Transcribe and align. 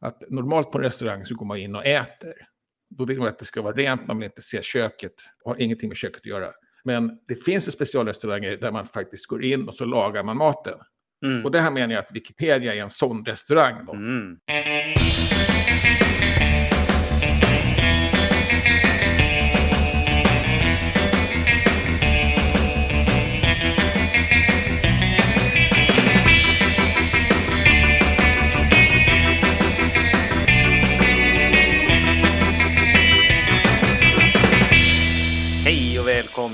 Att 0.00 0.30
normalt 0.30 0.70
på 0.70 0.78
en 0.78 0.84
restaurang 0.84 1.24
så 1.24 1.34
går 1.34 1.46
man 1.46 1.58
in 1.58 1.74
och 1.74 1.86
äter. 1.86 2.34
Då 2.90 3.04
vill 3.04 3.18
man 3.18 3.28
att 3.28 3.38
det 3.38 3.44
ska 3.44 3.62
vara 3.62 3.76
rent, 3.76 4.06
man 4.06 4.18
vill 4.18 4.24
inte 4.24 4.42
se 4.42 4.62
köket, 4.62 5.12
har 5.44 5.62
ingenting 5.62 5.88
med 5.88 5.96
köket 5.96 6.20
att 6.20 6.26
göra. 6.26 6.52
Men 6.84 7.18
det 7.28 7.34
finns 7.34 7.72
specialrestauranger 7.72 8.56
där 8.56 8.72
man 8.72 8.86
faktiskt 8.86 9.26
går 9.26 9.44
in 9.44 9.68
och 9.68 9.74
så 9.74 9.84
lagar 9.84 10.24
man 10.24 10.36
maten. 10.36 10.78
Mm. 11.24 11.44
Och 11.44 11.50
det 11.50 11.60
här 11.60 11.70
menar 11.70 11.94
jag 11.94 12.04
att 12.04 12.12
Wikipedia 12.12 12.74
är 12.74 12.82
en 12.82 12.90
sån 12.90 13.24
restaurang. 13.24 13.86
Då. 13.86 13.92
Mm. 13.92 14.38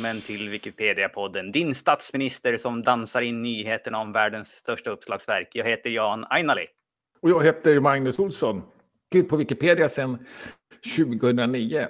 Välkommen 0.05 0.23
till 0.23 0.49
Wikipedia-podden. 0.49 1.53
Din 1.53 1.75
statsminister 1.75 2.57
som 2.57 2.83
dansar 2.83 3.23
in 3.23 3.43
nyheterna 3.43 3.99
om 3.99 4.13
världens 4.13 4.49
största 4.49 4.91
uppslagsverk. 4.91 5.49
Jag 5.53 5.65
heter 5.65 5.91
Jan 5.91 6.27
Ainali. 6.30 6.67
Och 7.21 7.30
jag 7.30 7.45
heter 7.45 7.80
Magnus 7.80 8.19
Olsson. 8.19 8.63
Skrivit 9.09 9.30
på 9.30 9.37
Wikipedia 9.37 9.89
sedan 9.89 10.27
2009. 10.97 11.87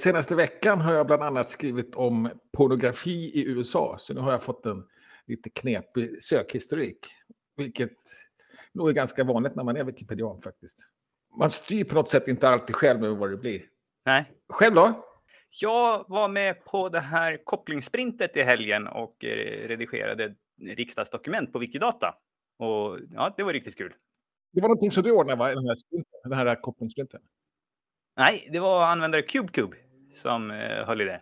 Senaste 0.00 0.34
veckan 0.34 0.80
har 0.80 0.94
jag 0.94 1.06
bland 1.06 1.22
annat 1.22 1.50
skrivit 1.50 1.94
om 1.94 2.30
pornografi 2.56 3.30
i 3.34 3.44
USA. 3.48 3.96
Så 3.98 4.14
nu 4.14 4.20
har 4.20 4.32
jag 4.32 4.42
fått 4.42 4.66
en 4.66 4.84
lite 5.26 5.50
knepig 5.50 6.22
sökhistorik. 6.22 6.98
Vilket 7.56 7.96
nog 8.72 8.88
är 8.88 8.92
ganska 8.92 9.24
vanligt 9.24 9.54
när 9.54 9.64
man 9.64 9.76
är 9.76 9.84
Wikipedian 9.84 10.40
faktiskt. 10.40 10.78
Man 11.38 11.50
styr 11.50 11.84
på 11.84 11.94
något 11.94 12.08
sätt 12.08 12.28
inte 12.28 12.48
alltid 12.48 12.76
själv 12.76 13.04
över 13.04 13.16
vad 13.16 13.30
det 13.30 13.36
blir. 13.36 13.62
Nej, 14.06 14.32
Själv 14.48 14.74
då? 14.74 15.04
Jag 15.50 16.04
var 16.08 16.28
med 16.28 16.64
på 16.64 16.88
det 16.88 17.00
här 17.00 17.44
kopplingssprintet 17.44 18.36
i 18.36 18.42
helgen 18.42 18.86
och 18.86 19.24
eh, 19.24 19.68
redigerade 19.68 20.34
riksdagsdokument 20.62 21.52
på 21.52 21.58
Wikidata. 21.58 22.14
Och 22.58 22.98
ja, 23.10 23.34
det 23.36 23.42
var 23.42 23.52
riktigt 23.52 23.76
kul. 23.76 23.94
Det 24.52 24.60
var 24.60 24.68
någonting 24.68 24.90
som 24.90 25.02
du 25.02 25.12
ordnade, 25.12 25.38
va? 25.38 25.48
Den 25.48 25.66
här, 25.66 25.74
sprinten, 25.74 26.20
den 26.24 26.32
här 26.32 26.62
kopplingssprinten. 26.62 27.20
Nej, 28.16 28.48
det 28.52 28.60
var 28.60 28.86
användare 28.86 29.22
CubeCube 29.22 29.76
som 30.14 30.50
eh, 30.50 30.86
höll 30.86 31.00
i 31.00 31.04
det. 31.04 31.20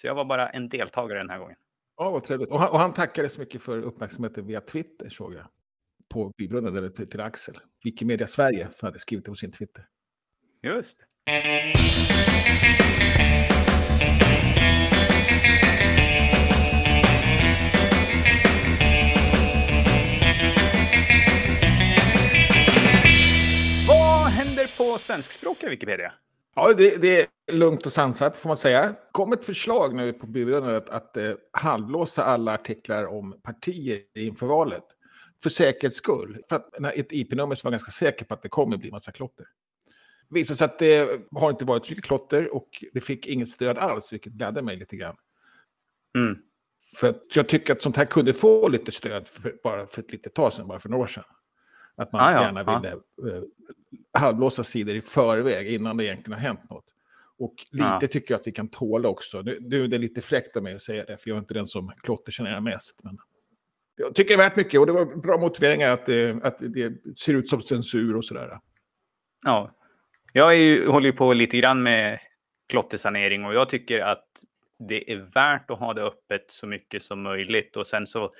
Så 0.00 0.06
jag 0.06 0.14
var 0.14 0.24
bara 0.24 0.48
en 0.48 0.68
deltagare 0.68 1.18
den 1.18 1.30
här 1.30 1.38
gången. 1.38 1.56
Ja, 1.96 2.10
vad 2.10 2.24
trevligt. 2.24 2.50
Och 2.50 2.60
han, 2.60 2.70
och 2.70 2.78
han 2.78 2.92
tackade 2.92 3.28
så 3.28 3.40
mycket 3.40 3.62
för 3.62 3.82
uppmärksamheten 3.82 4.46
via 4.46 4.60
Twitter, 4.60 5.08
såg 5.10 5.34
jag. 5.34 5.46
På 6.08 6.32
bybrunnen, 6.38 6.76
eller 6.76 6.88
till, 6.88 7.10
till 7.10 7.20
Axel. 7.20 7.58
Wikimedia 7.84 8.26
Sverige 8.26 8.68
för 8.76 8.86
hade 8.86 8.98
skrivit 8.98 9.24
det 9.24 9.30
på 9.30 9.36
sin 9.36 9.52
Twitter. 9.52 9.86
Just. 10.62 11.04
Svenskspråkiga 25.06 25.70
Wikipedia? 25.70 26.12
Ja, 26.54 26.72
det, 26.72 27.02
det 27.02 27.20
är 27.20 27.52
lugnt 27.52 27.86
och 27.86 27.92
sansat 27.92 28.36
får 28.36 28.48
man 28.48 28.56
säga. 28.56 28.94
kom 29.12 29.32
ett 29.32 29.44
förslag 29.44 29.94
nu 29.94 30.12
på 30.12 30.26
bybrunnen 30.26 30.74
att, 30.74 30.90
att 30.90 31.16
eh, 31.16 31.32
halvlåsa 31.52 32.24
alla 32.24 32.54
artiklar 32.54 33.06
om 33.06 33.40
partier 33.42 34.00
inför 34.14 34.46
valet. 34.46 34.84
För 35.42 35.50
säkerhets 35.50 35.96
skull. 35.96 36.42
För 36.48 36.56
att 36.56 36.74
ett 36.94 37.12
IP-nummer 37.12 37.54
så 37.54 37.66
var 37.66 37.70
ganska 37.70 37.92
säker 37.92 38.24
på 38.24 38.34
att 38.34 38.42
det 38.42 38.48
kommer 38.48 38.76
bli 38.76 38.90
massa 38.90 39.12
klotter. 39.12 39.46
Det 40.28 40.34
visade 40.34 40.56
sig 40.56 40.64
att 40.64 40.78
det 40.78 41.20
har 41.30 41.50
inte 41.50 41.64
varit 41.64 41.86
så 41.86 41.92
mycket 41.92 42.04
klotter 42.04 42.54
och 42.54 42.84
det 42.92 43.00
fick 43.00 43.26
inget 43.26 43.50
stöd 43.50 43.78
alls, 43.78 44.12
vilket 44.12 44.32
glädde 44.32 44.62
mig 44.62 44.76
lite 44.76 44.96
grann. 44.96 45.16
Mm. 46.18 46.38
För 46.96 47.14
jag 47.34 47.48
tycker 47.48 47.72
att 47.72 47.82
sånt 47.82 47.96
här 47.96 48.04
kunde 48.04 48.32
få 48.32 48.68
lite 48.68 48.92
stöd 48.92 49.28
för, 49.28 49.56
bara 49.62 49.86
för 49.86 50.02
ett 50.02 50.12
litet 50.12 50.34
tag 50.34 50.52
sedan, 50.52 50.68
bara 50.68 50.80
för 50.80 50.88
några 50.88 51.02
år 51.02 51.06
sedan. 51.06 51.24
Att 51.96 52.12
man 52.12 52.20
Ah, 52.20 52.32
ja, 52.32 52.42
gärna 52.42 52.64
ville 52.80 52.88
eh, 53.36 53.42
halvlåsa 54.18 54.62
sidor 54.64 54.94
i 54.94 55.00
förväg 55.00 55.66
innan 55.74 55.96
det 55.96 56.04
egentligen 56.04 56.32
har 56.32 56.46
hänt 56.46 56.70
något. 56.70 56.84
Och 57.38 57.54
lite 57.72 57.98
Ja. 58.00 58.08
tycker 58.10 58.34
jag 58.34 58.40
att 58.40 58.46
vi 58.46 58.52
kan 58.52 58.68
tåla 58.68 59.08
också. 59.08 59.42
Nu, 59.42 59.58
nu 59.60 59.86
det 59.86 59.96
är 59.96 60.00
lite 60.00 60.20
fräckt 60.20 60.56
av 60.56 60.62
mig 60.62 60.74
att 60.74 60.82
säga 60.82 61.04
det, 61.04 61.16
för 61.16 61.30
jag 61.30 61.36
är 61.36 61.38
inte 61.40 61.54
den 61.54 61.66
som 61.66 61.92
klottergenerar 62.02 62.60
mest. 62.60 63.00
Men 63.04 63.18
jag 63.96 64.14
tycker 64.14 64.36
det 64.36 64.42
är 64.44 64.48
värt 64.48 64.56
mycket 64.56 64.80
och 64.80 64.86
det 64.86 64.92
var 64.92 65.16
bra 65.22 65.38
motiveringar 65.40 65.90
att, 65.90 66.06
det- 66.06 66.44
att 66.44 66.58
det 66.58 66.92
ser 67.18 67.34
ut 67.34 67.48
som 67.48 67.60
censur 67.62 68.16
och 68.16 68.24
sådär. 68.24 68.58
Ja. 69.44 69.70
Jag 70.32 70.56
ju, 70.56 70.88
håller 70.88 71.06
ju 71.06 71.12
på 71.12 71.32
lite 71.32 71.56
grann 71.56 71.82
med 71.82 72.18
klottersanering 72.68 73.44
och 73.44 73.54
jag 73.54 73.68
tycker 73.68 74.00
att 74.00 74.26
det 74.88 75.12
är 75.12 75.16
värt 75.34 75.70
att 75.70 75.78
ha 75.78 75.94
det 75.94 76.02
öppet 76.02 76.44
så 76.48 76.66
mycket 76.66 77.02
som 77.02 77.22
möjligt 77.22 77.76
och 77.76 77.86
sen 77.86 78.06
så 78.06 78.30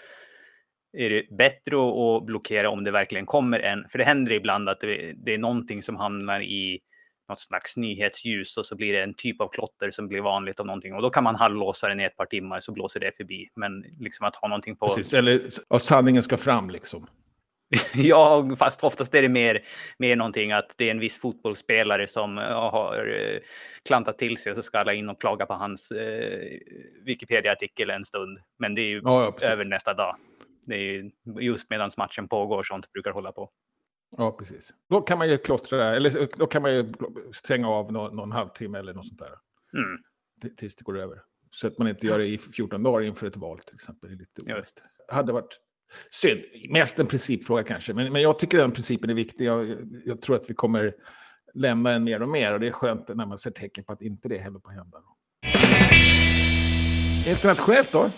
är 0.96 1.10
det 1.10 1.36
bättre 1.36 1.76
att- 1.76 2.26
blockera 2.26 2.70
om 2.70 2.84
det 2.84 2.90
verkligen 2.90 3.26
kommer 3.26 3.60
en, 3.60 3.88
för 3.88 3.98
det 3.98 4.04
händer 4.04 4.32
ibland 4.32 4.68
att 4.68 4.80
det, 4.80 5.12
det 5.24 5.34
är 5.34 5.38
någonting 5.38 5.82
som 5.82 5.96
hamnar 5.96 6.40
i 6.40 6.80
något 7.28 7.40
slags 7.40 7.76
nyhetsljus 7.76 8.56
och 8.56 8.66
så 8.66 8.76
blir 8.76 8.92
det 8.92 9.02
en 9.02 9.14
typ 9.14 9.40
av 9.40 9.48
klotter 9.48 9.90
som 9.90 10.08
blir 10.08 10.20
vanligt 10.20 10.60
av 10.60 10.66
någonting 10.66 10.94
och 10.94 11.02
då 11.02 11.10
kan 11.10 11.24
man 11.24 11.34
halvlåsa 11.34 11.88
den 11.88 12.00
i 12.00 12.04
ett 12.04 12.16
par 12.16 12.26
timmar 12.26 12.60
så 12.60 12.72
blåser 12.72 13.00
det 13.00 13.16
förbi. 13.16 13.48
Men 13.56 13.84
liksom 14.00 14.26
att 14.26 14.36
ha 14.36 14.48
någonting 14.48 14.76
på 14.76 14.88
Precis, 14.88 15.14
eller 15.14 15.40
ja, 15.68 15.78
sanningen 15.78 16.22
ska 16.22 16.36
fram 16.36 16.70
liksom. 16.70 17.06
Ja, 17.94 18.56
fast 18.58 18.84
oftast 18.84 19.14
är 19.14 19.22
det 19.22 19.28
mer, 19.28 19.64
mer 19.98 20.16
någonting 20.16 20.52
att 20.52 20.74
det 20.76 20.86
är 20.86 20.90
en 20.90 21.00
viss 21.00 21.20
fotbollsspelare 21.20 22.08
som 22.08 22.38
eh, 22.38 22.44
har 22.44 23.08
eh, 23.20 23.38
klantat 23.84 24.18
till 24.18 24.36
sig 24.36 24.52
och 24.52 24.56
så 24.56 24.62
ska 24.62 24.78
alla 24.78 24.94
in 24.94 25.08
och 25.08 25.20
klaga 25.20 25.46
på 25.46 25.54
hans 25.54 25.90
eh, 25.90 26.58
Wikipedia-artikel 27.04 27.90
en 27.90 28.04
stund. 28.04 28.38
Men 28.58 28.74
det 28.74 28.80
är 28.80 28.88
ju 28.88 29.00
Ja, 29.04 29.34
ja, 29.40 29.46
över 29.46 29.64
nästa 29.64 29.94
dag. 29.94 30.16
Det 30.66 30.74
är 30.74 30.78
ju 30.78 31.10
just 31.40 31.70
medan 31.70 31.90
matchen 31.96 32.28
pågår 32.28 32.62
sånt 32.62 32.92
brukar 32.92 33.10
hålla 33.10 33.32
på. 33.32 33.50
Ja, 34.16 34.32
precis. 34.32 34.72
Då 34.88 35.00
kan 35.00 35.18
man 35.18 35.28
ju 35.28 35.38
klottra, 35.38 35.84
eller 35.84 36.28
då 36.38 36.46
kan 36.46 36.62
man 36.62 36.74
ju 36.74 36.92
stänga 37.32 37.68
av 37.68 37.92
någon, 37.92 38.16
någon 38.16 38.32
halvtimme 38.32 38.78
eller 38.78 38.94
något 38.94 39.06
sånt 39.06 39.18
där. 39.18 39.32
Mm, 39.78 40.56
tills 40.56 40.76
det 40.76 40.84
går 40.84 40.98
över. 40.98 41.22
Så 41.50 41.66
att 41.66 41.78
man 41.78 41.88
inte 41.88 42.06
gör 42.06 42.18
det 42.18 42.26
i 42.26 42.38
14 42.38 42.82
dagar 42.82 43.06
inför 43.06 43.26
ett 43.26 43.36
val 43.36 43.58
till 43.58 43.74
exempel. 43.74 44.10
Det 44.10 44.14
är 44.14 44.18
lite 44.18 44.50
just. 44.50 44.82
hade 45.08 45.32
varit 45.32 45.60
synd. 46.10 46.40
Mest 46.70 46.98
en 46.98 47.06
principfråga 47.06 47.62
kanske, 47.62 47.94
men, 47.94 48.12
men 48.12 48.22
jag 48.22 48.38
tycker 48.38 48.58
den 48.58 48.72
principen 48.72 49.10
är 49.10 49.14
viktig. 49.14 49.44
Jag, 49.44 49.64
jag, 49.64 49.78
jag 50.04 50.20
tror 50.20 50.36
att 50.36 50.50
vi 50.50 50.54
kommer 50.54 50.94
lämna 51.54 51.90
den 51.90 52.04
mer 52.04 52.22
och 52.22 52.28
mer 52.28 52.52
och 52.52 52.60
det 52.60 52.66
är 52.66 52.72
skönt 52.72 53.08
när 53.08 53.26
man 53.26 53.38
ser 53.38 53.50
tecken 53.50 53.84
på 53.84 53.92
att 53.92 54.02
inte 54.02 54.28
det 54.28 54.38
heller 54.38 54.58
på 54.58 54.68
att 54.68 54.74
hända. 54.74 55.02
Internationellt 57.26 57.92
då? 57.92 58.10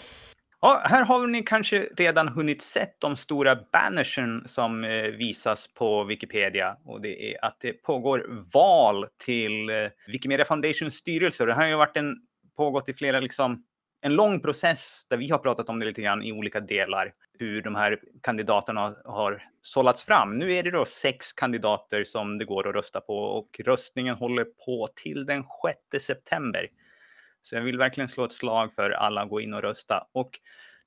Ja, 0.61 0.83
här 0.85 1.05
har 1.05 1.27
ni 1.27 1.43
kanske 1.43 1.89
redan 1.97 2.29
hunnit 2.29 2.63
sett 2.63 3.01
de 3.01 3.17
stora 3.17 3.59
bannersen 3.73 4.43
som 4.47 4.85
eh, 4.85 5.03
visas 5.03 5.75
på 5.75 6.05
Wikipedia. 6.05 6.77
Och 6.85 7.01
det 7.01 7.33
är 7.33 7.45
att 7.45 7.57
det 7.61 7.73
pågår 7.73 8.47
val 8.53 9.07
till 9.25 9.71
eh, 9.71 9.77
Wikimedia 10.07 10.45
Foundations 10.45 10.95
styrelse. 10.95 11.43
Och 11.43 11.47
det 11.47 11.55
här 11.55 11.61
har 11.61 11.69
ju 11.69 11.77
varit 11.77 11.97
en, 11.97 12.17
pågått 12.57 12.89
i 12.89 12.95
flera, 12.95 13.21
liksom, 13.21 13.65
en 14.01 14.15
lång 14.15 14.41
process 14.41 15.07
där 15.11 15.17
vi 15.17 15.31
har 15.31 15.39
pratat 15.39 15.69
om 15.69 15.79
det 15.79 15.87
lite 15.87 16.03
grann 16.03 16.23
i 16.23 16.33
olika 16.33 16.61
delar. 16.61 17.13
Hur 17.39 17.63
de 17.63 17.75
här 17.75 18.01
kandidaterna 18.23 18.97
har 19.05 19.43
sållats 19.63 20.05
fram. 20.05 20.39
Nu 20.39 20.53
är 20.53 20.63
det 20.63 20.71
då 20.71 20.85
sex 20.85 21.33
kandidater 21.33 22.05
som 22.05 22.39
det 22.39 22.45
går 22.45 22.69
att 22.69 22.75
rösta 22.75 23.01
på 23.01 23.19
och 23.19 23.61
röstningen 23.65 24.15
håller 24.15 24.45
på 24.45 24.89
till 24.95 25.27
den 25.27 25.45
6 25.93 26.05
september. 26.05 26.69
Så 27.43 27.55
jag 27.55 27.63
vill 27.63 27.79
verkligen 27.79 28.09
slå 28.09 28.25
ett 28.25 28.33
slag 28.33 28.73
för 28.73 28.91
alla 28.91 29.23
att 29.23 29.29
gå 29.31 29.41
in 29.41 29.55
och 29.55 29.63
rösta. 29.63 30.07
Och 30.13 30.31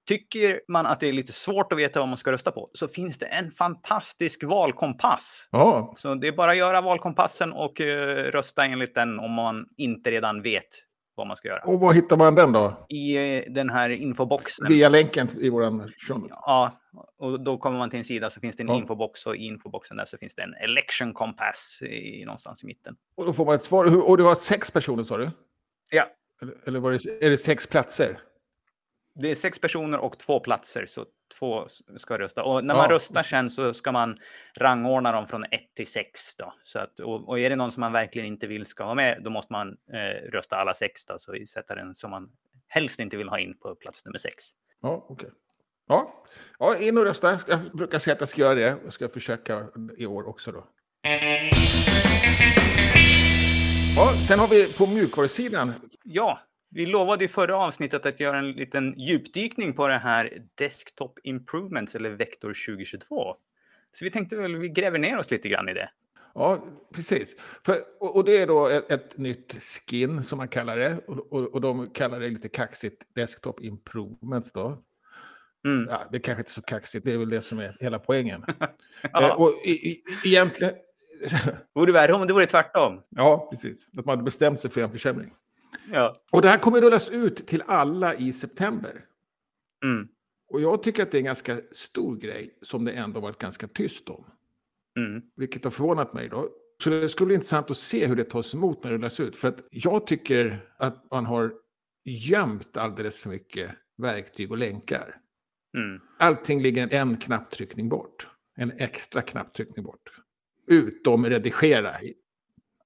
tycker 0.08 0.62
man 0.68 0.86
att 0.86 1.00
det 1.00 1.08
är 1.08 1.14
lite 1.14 1.32
svårt 1.34 1.72
att 1.72 1.78
veta 1.80 2.00
vad 2.00 2.08
man 2.10 2.18
ska 2.18 2.32
rösta 2.32 2.52
på 2.52 2.70
så 2.74 2.88
finns 2.88 3.18
det 3.18 3.26
en 3.26 3.52
fantastisk 3.52 4.44
valkompass. 4.44 5.48
Ja, 5.52 5.94
Så 5.98 6.16
det 6.16 6.28
är 6.28 6.32
bara 6.32 6.52
att 6.52 6.58
göra 6.58 6.82
valkompassen 6.82 7.54
och 7.54 7.82
eh, 7.82 8.24
rösta 8.32 8.66
enligt 8.66 8.96
den 8.96 9.20
om 9.20 9.32
man 9.32 9.66
inte 9.78 10.12
redan 10.12 10.42
vet 10.42 10.68
vad 11.16 11.28
man 11.28 11.38
ska 11.38 11.48
göra. 11.48 11.64
och 11.64 11.80
var 11.80 11.94
hittar 11.94 12.18
man 12.18 12.36
den 12.36 12.52
då? 12.52 12.86
I 12.90 13.16
eh, 13.38 13.44
den 13.54 13.70
här 13.70 13.90
infoboxen. 13.90 14.68
Via 14.68 14.90
länken 14.90 15.28
i 15.42 15.50
vår 15.50 15.92
show. 16.08 16.28
Ja, 16.30 16.72
och 17.18 17.40
då 17.44 17.58
kommer 17.58 17.78
man 17.78 17.90
till 17.90 17.98
en 18.00 18.04
sida 18.06 18.30
så 18.30 18.40
finns 18.40 18.56
det 18.56 18.64
en 18.64 18.68
Ja. 18.70 18.76
infobox 18.78 19.26
och 19.26 19.36
i 19.36 19.40
infoboxen 19.46 19.98
där 19.98 20.06
så 20.06 20.18
finns 20.18 20.36
det 20.36 20.42
en 20.42 20.54
election 20.54 21.14
compass 21.14 21.80
i, 21.82 22.26
någonstans 22.26 22.64
i 22.64 22.68
mitten. 22.68 22.96
Och 23.16 23.26
då 23.26 23.34
får 23.34 23.46
man 23.46 23.56
ett 23.56 23.62
svar. 23.62 24.10
Och 24.10 24.18
du 24.18 24.24
har 24.24 24.36
sex 24.36 24.72
personer 24.72 25.04
sa 25.04 25.18
du? 25.18 25.32
Ja, 25.92 26.06
Eller, 26.42 26.56
eller 26.66 26.80
var 26.80 26.92
det, 26.92 27.26
är 27.26 27.30
det 27.30 27.38
sex 27.38 27.68
platser? 27.68 28.20
Det 29.16 29.32
är 29.32 29.36
sex 29.36 29.60
personer 29.60 29.98
och 29.98 30.18
två 30.20 30.40
platser, 30.40 30.86
så 30.86 31.06
två 31.40 31.68
ska 31.98 32.20
rösta. 32.20 32.44
Och 32.44 32.66
när 32.66 32.76
man 32.76 32.86
Ja. 32.90 32.96
röstar 32.96 33.24
sen 33.24 33.50
så 33.50 33.74
ska 33.74 33.92
man 33.92 34.20
rangordna 34.58 35.12
dem 35.12 35.28
från 35.28 35.44
1 35.44 35.50
till 35.76 35.88
6. 35.88 36.36
Då. 36.36 36.54
Så 36.64 36.80
att, 36.80 37.00
och, 37.00 37.28
och 37.30 37.40
är 37.40 37.50
det 37.50 37.56
någon 37.56 37.72
som 37.72 37.82
man 37.82 37.92
verkligen 37.92 38.28
inte 38.28 38.48
vill 38.48 38.66
ska 38.66 38.84
vara 38.86 38.96
med, 38.96 39.22
då 39.24 39.30
måste 39.30 39.54
man 39.54 39.78
eh, 39.94 40.32
rösta 40.32 40.56
alla 40.56 40.74
sex. 40.74 41.06
Då, 41.06 41.20
så 41.20 41.32
vi 41.32 41.48
sätter 41.48 41.76
den 41.76 41.96
som 41.96 42.12
man 42.12 42.32
helst 42.68 43.00
inte 43.00 43.18
vill 43.18 43.30
ha 43.30 43.40
in 43.40 43.58
på 43.58 43.76
plats 43.76 44.06
nummer 44.06 44.18
sex. 44.20 44.44
Ja, 44.82 45.06
okej. 45.10 45.30
Ja. 45.88 46.24
ja, 46.60 46.78
in 46.78 46.98
och 46.98 47.04
rösta. 47.04 47.40
Jag 47.48 47.60
brukar 47.74 48.00
säga 48.00 48.14
att 48.14 48.20
jag 48.20 48.30
ska 48.30 48.42
göra 48.42 48.56
det. 48.56 48.76
Jag 48.84 48.94
ska 48.94 49.10
försöka 49.10 49.68
i 49.98 50.06
år 50.06 50.28
också 50.28 50.52
då. 50.52 50.68
Sen 54.28 54.40
har 54.40 54.48
vi 54.48 54.74
på 54.74 54.88
mjukvarusidan. 54.88 55.74
Ja, 56.04 56.40
vi 56.70 56.86
lovade 56.86 57.26
i 57.26 57.28
förra 57.28 57.58
avsnittet 57.58 58.06
att 58.06 58.20
göra 58.20 58.40
en 58.40 58.52
liten 58.52 59.00
djupdykning 59.00 59.74
på 59.74 59.88
det 59.88 59.98
här 59.98 60.44
Desktop 60.56 61.20
Improvements 61.24 61.96
eller 61.96 62.10
Vector 62.10 62.54
2022. 62.68 63.36
Så 63.94 64.06
vi 64.06 64.12
tänkte 64.12 64.36
väl 64.36 64.56
vi 64.56 64.70
gräver 64.70 65.00
ner 65.00 65.18
oss 65.18 65.32
lite 65.32 65.50
grann 65.50 65.70
i 65.70 65.74
det. 65.74 65.90
Ja, 66.34 66.64
precis. 66.94 67.36
För, 67.66 67.78
och, 68.00 68.16
och 68.16 68.26
det 68.26 68.38
är 68.38 68.48
då 68.48 68.68
ett, 68.68 68.92
ett, 68.92 69.18
nytt 69.18 69.64
skin 69.64 70.24
som 70.24 70.38
man 70.38 70.48
kallar 70.48 70.78
det. 70.78 70.98
Och, 71.08 71.34
och, 71.34 71.54
och 71.54 71.62
de 71.62 71.90
kallar 71.90 72.20
det 72.20 72.28
lite 72.28 72.50
kaxigt 72.50 73.02
Desktop 73.16 73.62
Improvements 73.62 74.52
då. 74.52 74.84
Mm. 75.66 75.88
Ja, 75.90 76.02
det 76.12 76.18
är 76.18 76.22
kanske 76.22 76.42
inte 76.42 76.52
så 76.52 76.62
kaxigt, 76.62 77.06
det 77.06 77.14
är 77.14 77.18
väl 77.18 77.30
det 77.30 77.42
som 77.42 77.60
är 77.60 77.78
hela 77.80 78.00
poängen. 78.00 78.46
ja. 79.14 79.28
eh, 79.28 79.42
och 79.42 79.54
i, 79.66 79.72
i, 79.72 80.04
egentligen... 80.24 80.74
vore 81.74 81.92
värre 81.92 82.14
om 82.14 82.28
det 82.28 82.34
vore 82.34 82.46
tvärtom. 82.46 83.02
Ja, 83.10 83.48
precis. 83.52 83.88
Att 83.98 84.06
man 84.06 84.10
hade 84.14 84.24
bestämt 84.24 84.60
sig 84.60 84.72
för 84.72 84.82
en 84.82 84.92
försämring. 84.92 85.34
Ja. 85.92 86.22
Och 86.32 86.42
det 86.42 86.48
här 86.48 86.58
kommer 86.58 86.82
rullas 86.82 87.10
ut 87.10 87.48
till 87.48 87.64
alla 87.68 88.16
i 88.16 88.34
september. 88.34 89.06
Mm. 89.84 90.08
Och 90.50 90.62
jag 90.62 90.84
tycker 90.84 91.04
att 91.04 91.12
det 91.12 91.18
är 91.18 91.20
en 91.20 91.26
ganska 91.26 91.58
stor 91.72 92.16
grej 92.16 92.58
som 92.62 92.86
det 92.86 92.92
ändå 92.92 93.20
varit 93.20 93.38
ganska 93.38 93.68
tyst 93.68 94.10
om. 94.10 94.26
Mm. 94.98 95.22
Vilket 95.36 95.64
har 95.64 95.72
förvånat 95.72 96.14
mig 96.14 96.30
då. 96.30 96.50
Så 96.84 96.90
det 96.90 97.10
skulle 97.10 97.26
bli 97.26 97.36
intressant 97.36 97.72
att 97.72 97.78
se 97.78 98.08
hur 98.08 98.16
det 98.16 98.24
tas 98.24 98.54
emot 98.54 98.84
när 98.84 98.92
det 98.92 98.98
rullas 98.98 99.20
ut. 99.20 99.36
För 99.36 99.48
att 99.48 99.60
jag 99.72 100.08
tycker 100.08 100.70
att 100.78 101.12
man 101.12 101.26
har 101.26 101.54
gömt 102.06 102.78
alldeles 102.78 103.22
för 103.22 103.30
mycket 103.30 103.72
verktyg 103.98 104.52
och 104.52 104.58
länkar. 104.58 105.16
Mm. 105.78 106.02
Allting 106.20 106.62
ligger 106.62 106.94
en 106.94 107.18
knapptryckning 107.18 107.90
bort. 107.90 108.28
En 108.56 108.72
extra 108.72 109.22
knapptryckning 109.22 109.86
bort. 109.86 110.12
Utom 110.68 111.26
redigera. 111.26 111.92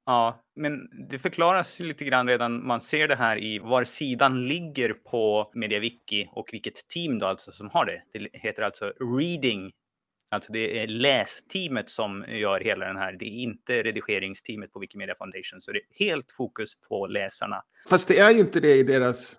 Ja, 0.06 0.44
men 0.56 0.90
det 1.10 1.20
förklaras 1.20 1.80
lite 1.80 2.06
grann 2.06 2.28
redan 2.28 2.68
man 2.68 2.82
ser 2.82 3.08
det 3.08 3.16
här 3.16 3.38
i 3.44 3.60
var 3.60 3.84
sidan 3.84 4.48
ligger 4.48 4.94
på 4.94 5.52
MediaWiki 5.54 6.30
och 6.32 6.50
vilket 6.52 6.88
team 6.88 7.20
då 7.20 7.26
alltså 7.26 7.52
som 7.52 7.70
har 7.70 7.86
det. 7.86 8.02
Det 8.20 8.30
heter 8.34 8.64
alltså 8.64 8.94
Reading. 9.20 9.72
Alltså 10.30 10.54
det 10.54 10.80
är 10.80 10.88
lästeamet 10.88 11.90
som 11.90 12.26
gör 12.28 12.60
hela 12.60 12.86
den 12.86 12.98
här. 12.98 13.14
Det 13.14 13.26
är 13.26 13.44
inte 13.44 13.84
redigeringsteamet 13.84 14.74
på 14.74 14.80
Wikimedia 14.80 15.16
Foundation. 15.16 15.62
Så 15.62 15.72
det 15.72 15.80
är 15.80 16.06
helt 16.06 16.32
fokus 16.32 16.80
på 16.90 17.08
läsarna. 17.08 17.64
Fast 17.90 18.08
det 18.08 18.20
är 18.20 18.32
ju 18.32 18.40
inte 18.40 18.60
det 18.60 18.76
i 18.76 18.84
deras... 18.84 19.36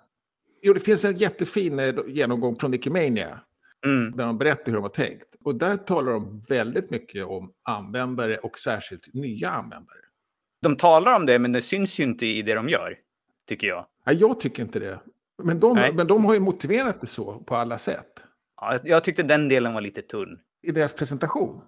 Jo, 0.63 0.73
det 0.73 0.81
finns 0.81 1.05
en 1.05 1.17
jättefin 1.17 1.79
eh, 1.79 1.95
genomgång 2.07 2.57
från 2.57 2.71
Wikimania. 2.71 3.41
Mm. 3.87 4.17
Där 4.17 4.27
de 4.27 4.39
berättar 4.39 4.67
hur 4.67 4.73
de 4.73 4.83
har 4.83 4.89
tänkt. 4.89 5.37
Och 5.45 5.55
där 5.55 5.77
talar 5.77 6.13
de 6.13 6.41
väldigt 6.49 6.91
mycket 6.91 7.25
om 7.25 7.53
användare 7.63 8.39
och 8.39 8.59
särskilt 8.59 9.15
nya 9.15 9.51
användare. 9.51 9.99
De 10.63 10.77
talar 10.77 11.17
om 11.17 11.27
det, 11.27 11.39
men 11.39 11.53
det 11.53 11.63
syns 11.63 12.01
ju 12.01 12.05
inte 12.05 12.27
i 12.27 12.43
det 12.43 12.55
de 12.55 12.69
gör, 12.69 12.99
tycker 13.49 13.67
jag. 13.67 13.87
Nej, 14.07 14.17
jag 14.17 14.41
tycker 14.41 14.63
inte 14.63 14.79
det. 14.79 15.01
Men 15.43 15.61
de, 15.61 15.91
men 15.95 16.07
de 16.07 16.25
har 16.25 16.35
ju 16.35 16.41
motiverat 16.41 17.01
det 17.01 17.07
så 17.07 17.39
på 17.39 17.57
alla 17.57 17.79
sätt. 17.79 18.23
Ja, 18.61 18.79
jag 18.85 19.05
tyckte 19.05 19.23
den 19.23 19.49
delen 19.49 19.75
var 19.75 19.81
lite 19.81 20.03
tunn. 20.03 20.39
I 20.63 20.71
deras 20.71 20.93
presentation? 20.93 21.63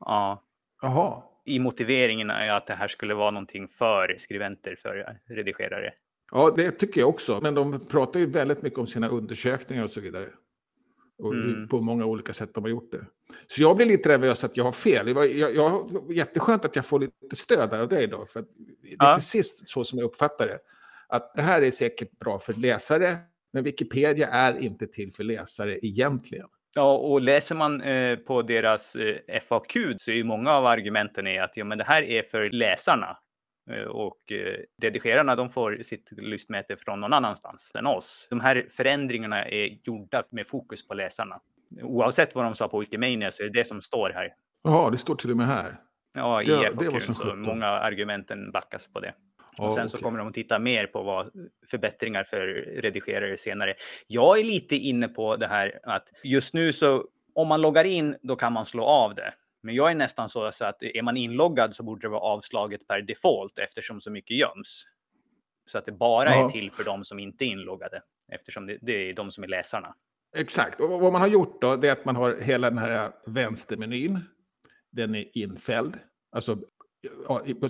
Ja. 0.00 0.44
Jaha. 0.82 1.22
I 1.44 1.58
motiveringen 1.58 2.30
är 2.30 2.50
att 2.50 2.66
det 2.66 2.74
här 2.74 2.88
skulle 2.88 3.14
vara 3.14 3.30
någonting 3.30 3.68
för 3.68 4.16
skribenter, 4.18 4.76
för 4.82 5.18
redigerare. 5.28 5.92
Ja, 6.32 6.54
det 6.56 6.70
tycker 6.70 7.00
jag 7.00 7.08
också. 7.08 7.40
Men 7.42 7.54
de 7.54 7.80
pratar 7.80 8.20
ju 8.20 8.26
väldigt 8.26 8.62
mycket 8.62 8.78
om 8.78 8.86
sina 8.86 9.08
undersökningar 9.08 9.84
och 9.84 9.90
så 9.90 10.00
vidare. 10.00 10.28
Och 11.18 11.34
mm. 11.34 11.68
på 11.68 11.80
många 11.80 12.04
olika 12.04 12.32
sätt 12.32 12.54
de 12.54 12.64
har 12.64 12.70
gjort 12.70 12.92
det. 12.92 13.06
Så 13.46 13.62
jag 13.62 13.76
blir 13.76 13.86
lite 13.86 14.08
nervös 14.08 14.44
att 14.44 14.56
jag 14.56 14.64
har 14.64 14.72
fel. 14.72 15.06
Det 15.06 15.14
var 15.14 15.24
jag, 15.24 15.54
jag, 15.54 15.88
jätteskönt 16.10 16.64
att 16.64 16.76
jag 16.76 16.86
får 16.86 17.00
lite 17.00 17.36
stöd 17.36 17.70
där 17.70 17.80
av 17.80 17.88
dig 17.88 18.06
då. 18.06 18.26
För 18.26 18.40
det 18.82 18.88
är 18.88 18.96
ja. 18.98 19.14
precis 19.16 19.62
så 19.68 19.84
som 19.84 19.98
jag 19.98 20.06
uppfattar 20.06 20.46
det. 20.46 20.58
Att 21.08 21.32
det 21.34 21.42
här 21.42 21.62
är 21.62 21.70
säkert 21.70 22.18
bra 22.18 22.38
för 22.38 22.52
läsare, 22.52 23.16
men 23.52 23.64
Wikipedia 23.64 24.28
är 24.28 24.58
inte 24.58 24.86
till 24.86 25.12
för 25.12 25.24
läsare 25.24 25.78
egentligen. 25.78 26.46
Ja, 26.74 26.96
och 26.96 27.20
läser 27.20 27.54
man 27.54 27.80
eh, 27.80 28.16
på 28.16 28.42
deras 28.42 28.96
eh, 28.96 29.40
FAQ 29.40 29.72
så 29.98 30.10
är 30.10 30.14
ju 30.14 30.24
många 30.24 30.52
av 30.52 30.66
argumenten 30.66 31.26
är 31.26 31.42
att 31.42 31.56
ja, 31.56 31.64
men 31.64 31.78
det 31.78 31.84
här 31.84 32.02
är 32.02 32.22
för 32.22 32.50
läsarna. 32.50 33.18
Eh, 33.70 33.82
och 33.82 34.32
eh, 34.32 34.56
redigerarna 34.82 35.36
de 35.36 35.50
får 35.50 35.78
sitt 35.82 36.08
lystmäte 36.10 36.76
från 36.76 37.00
någon 37.00 37.12
annanstans 37.12 37.72
än 37.74 37.86
oss. 37.86 38.26
De 38.30 38.40
här 38.40 38.66
förändringarna 38.70 39.44
är 39.44 39.78
gjorda 39.84 40.22
med 40.30 40.46
fokus 40.46 40.88
på 40.88 40.94
läsarna. 40.94 41.40
Oavsett 41.82 42.34
vad 42.34 42.44
de 42.44 42.54
sa 42.54 42.68
på 42.68 42.78
Wikimania 42.78 43.30
så 43.30 43.42
är 43.42 43.46
det 43.46 43.60
det 43.60 43.64
som 43.64 43.82
står 43.82 44.10
här. 44.10 44.34
Jaha, 44.64 44.90
det 44.90 44.98
står 44.98 45.14
till 45.14 45.30
och 45.30 45.36
med 45.36 45.46
här. 45.46 45.76
Ja, 46.14 46.42
i 46.42 46.46
det, 46.46 46.72
FAQ, 46.74 46.94
det 46.94 47.14
så 47.14 47.34
många 47.34 47.66
argumenten 47.66 48.50
backas 48.50 48.86
på 48.86 49.00
det. 49.00 49.14
Och 49.58 49.72
sen 49.72 49.84
okay. 49.84 49.88
så 49.88 49.98
kommer 49.98 50.18
de 50.18 50.28
att 50.28 50.34
titta 50.34 50.58
mer 50.58 50.86
på 50.86 51.02
vad 51.02 51.30
förbättringar 51.70 52.24
för 52.24 52.46
redigerare 52.82 53.36
senare. 53.36 53.74
Jag 54.06 54.40
är 54.40 54.44
lite 54.44 54.76
inne 54.76 55.08
på 55.08 55.36
det 55.36 55.46
här 55.46 55.80
att 55.82 56.08
just 56.22 56.54
nu 56.54 56.72
så 56.72 57.04
om 57.34 57.48
man 57.48 57.60
loggar 57.60 57.84
in, 57.84 58.16
då 58.22 58.36
kan 58.36 58.52
man 58.52 58.66
slå 58.66 58.84
av 58.84 59.14
det. 59.14 59.34
Men 59.62 59.74
jag 59.74 59.90
är 59.90 59.94
nästan 59.94 60.28
så 60.28 60.44
att 60.44 60.82
är 60.82 61.02
man 61.02 61.16
inloggad 61.16 61.74
så 61.74 61.82
borde 61.82 62.00
det 62.00 62.08
vara 62.08 62.20
avslaget 62.20 62.86
per 62.86 63.02
default 63.02 63.58
eftersom 63.58 64.00
så 64.00 64.10
mycket 64.10 64.36
göms. 64.36 64.84
Så 65.66 65.78
att 65.78 65.86
det 65.86 65.92
bara 65.92 66.36
ja. 66.36 66.44
är 66.44 66.48
till 66.48 66.70
för 66.70 66.84
de 66.84 67.04
som 67.04 67.18
inte 67.18 67.44
är 67.44 67.46
inloggade 67.46 68.02
eftersom 68.32 68.66
det, 68.66 68.78
det, 68.82 68.92
är 68.92 69.14
de 69.14 69.30
som 69.30 69.44
är 69.44 69.48
läsarna. 69.48 69.94
Exakt, 70.36 70.80
och 70.80 71.00
vad 71.00 71.12
man 71.12 71.20
har 71.20 71.28
gjort 71.28 71.60
då 71.60 71.76
det 71.76 71.88
är 71.88 71.92
att 71.92 72.04
man 72.04 72.16
har 72.16 72.36
hela 72.36 72.70
den 72.70 72.78
här 72.78 73.12
vänstermenyn. 73.26 74.20
Den 74.90 75.14
är 75.14 75.38
infälld, 75.38 75.98
alltså 76.32 76.58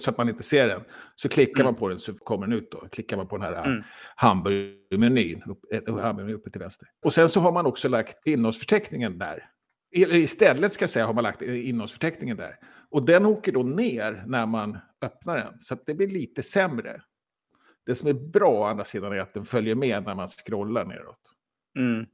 så 0.01 0.11
att 0.11 0.19
man 0.19 0.29
inte 0.29 0.43
ser 0.43 0.69
den. 0.69 0.85
Så 1.17 1.29
klickar 1.29 1.61
mm. 1.61 1.65
man 1.65 1.75
på 1.75 1.89
den 1.89 1.99
så 1.99 2.15
kommer 2.15 2.47
den 2.47 2.59
ut 2.59 2.71
då. 2.71 2.89
Klickar 2.89 3.17
man 3.17 3.29
på 3.29 3.37
den 3.37 3.47
här 3.47 3.65
mm. 3.65 3.83
hamburgermenyn, 4.17 5.43
hamburgermenyn 5.87 6.35
uppe 6.35 6.51
till 6.51 6.61
vänster. 6.61 6.89
Och 7.05 7.13
sen 7.13 7.29
så 7.29 7.41
har 7.41 7.53
man 7.53 7.67
också 7.67 7.89
lagt 7.89 8.27
innehållsförteckningen 8.27 9.19
där. 9.19 9.51
Eller 9.93 10.15
istället 10.15 10.73
ska 10.73 10.83
jag 10.83 10.91
säga 10.91 11.07
har 11.07 11.15
man 11.15 11.25
lagt 11.25 11.43
innehållsförteckningen 11.43 12.37
där. 12.37 12.59
Och 12.91 13.03
den 13.03 13.27
åker 13.27 13.53
då 13.53 13.63
ner 13.63 14.25
när 14.27 14.47
man 14.47 14.79
öppnar 15.03 15.37
den. 15.37 15.61
Så 15.61 15.77
det 15.87 15.95
blir 15.95 16.09
lite 16.09 16.43
sämre. 16.43 17.01
Det 17.87 17.95
som 17.95 18.09
är 18.09 18.13
bra 18.13 18.51
å 18.51 18.65
andra 18.65 18.85
sidan 18.85 19.13
är 19.13 19.19
att 19.19 19.35
den 19.35 19.45
följer 19.45 19.75
med 19.75 20.03
när 20.03 20.15
man 20.15 20.29
scrollar 20.29 20.85
neråt. 20.85 21.21
Mm. 21.79 22.07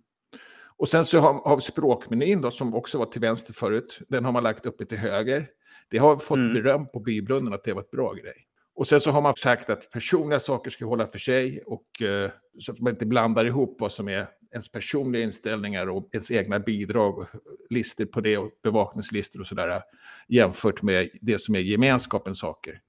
Och 0.76 0.88
sen 0.88 1.04
så 1.04 1.18
har, 1.18 1.32
har 1.34 1.60
språkmenyn 1.60 2.40
då, 2.40 2.50
som 2.50 2.74
också 2.74 2.98
var 2.98 3.06
till 3.06 3.20
vänster 3.20 3.52
förut. 3.52 4.00
Den 4.08 4.24
har 4.24 4.32
man 4.32 4.42
lagt 4.42 4.66
uppe 4.66 4.86
till 4.86 4.98
höger. 4.98 5.48
Det 5.90 5.98
har 5.98 6.16
fått 6.16 6.36
mm. 6.36 6.52
beröm 6.52 6.86
på 6.86 7.00
bybrunnen 7.00 7.52
att 7.52 7.64
det 7.64 7.72
var 7.72 7.80
ett 7.80 7.90
bra 7.90 8.12
grej. 8.12 8.46
Och 8.74 8.86
sen 8.86 9.00
så 9.00 9.10
har 9.10 9.22
man 9.22 9.36
sagt 9.36 9.70
att 9.70 9.90
personliga 9.90 10.40
saker 10.40 10.70
ska 10.70 10.84
hålla 10.84 11.06
för 11.06 11.18
sig 11.18 11.62
och 11.66 12.02
eh, 12.02 12.30
så 12.60 12.72
att 12.72 12.78
man 12.78 12.92
inte 12.92 13.06
blandar 13.06 13.44
ihop 13.44 13.76
vad 13.80 13.92
som 13.92 14.08
är 14.08 14.26
ens 14.54 14.68
personliga 14.68 15.22
inställningar 15.22 15.86
och 15.86 16.08
ens 16.12 16.30
egna 16.30 16.58
bidrag, 16.58 17.26
listor 17.70 18.04
på 18.04 18.20
det 18.20 18.38
och 18.38 18.50
bevakningslistor 18.62 19.40
och 19.40 19.46
sådär 19.46 19.82
jämfört 20.28 20.82
med 20.82 21.08
det 21.20 21.38
som 21.38 21.54
är 21.54 21.60
gemenskapens 21.60 22.38
saker. 22.38 22.80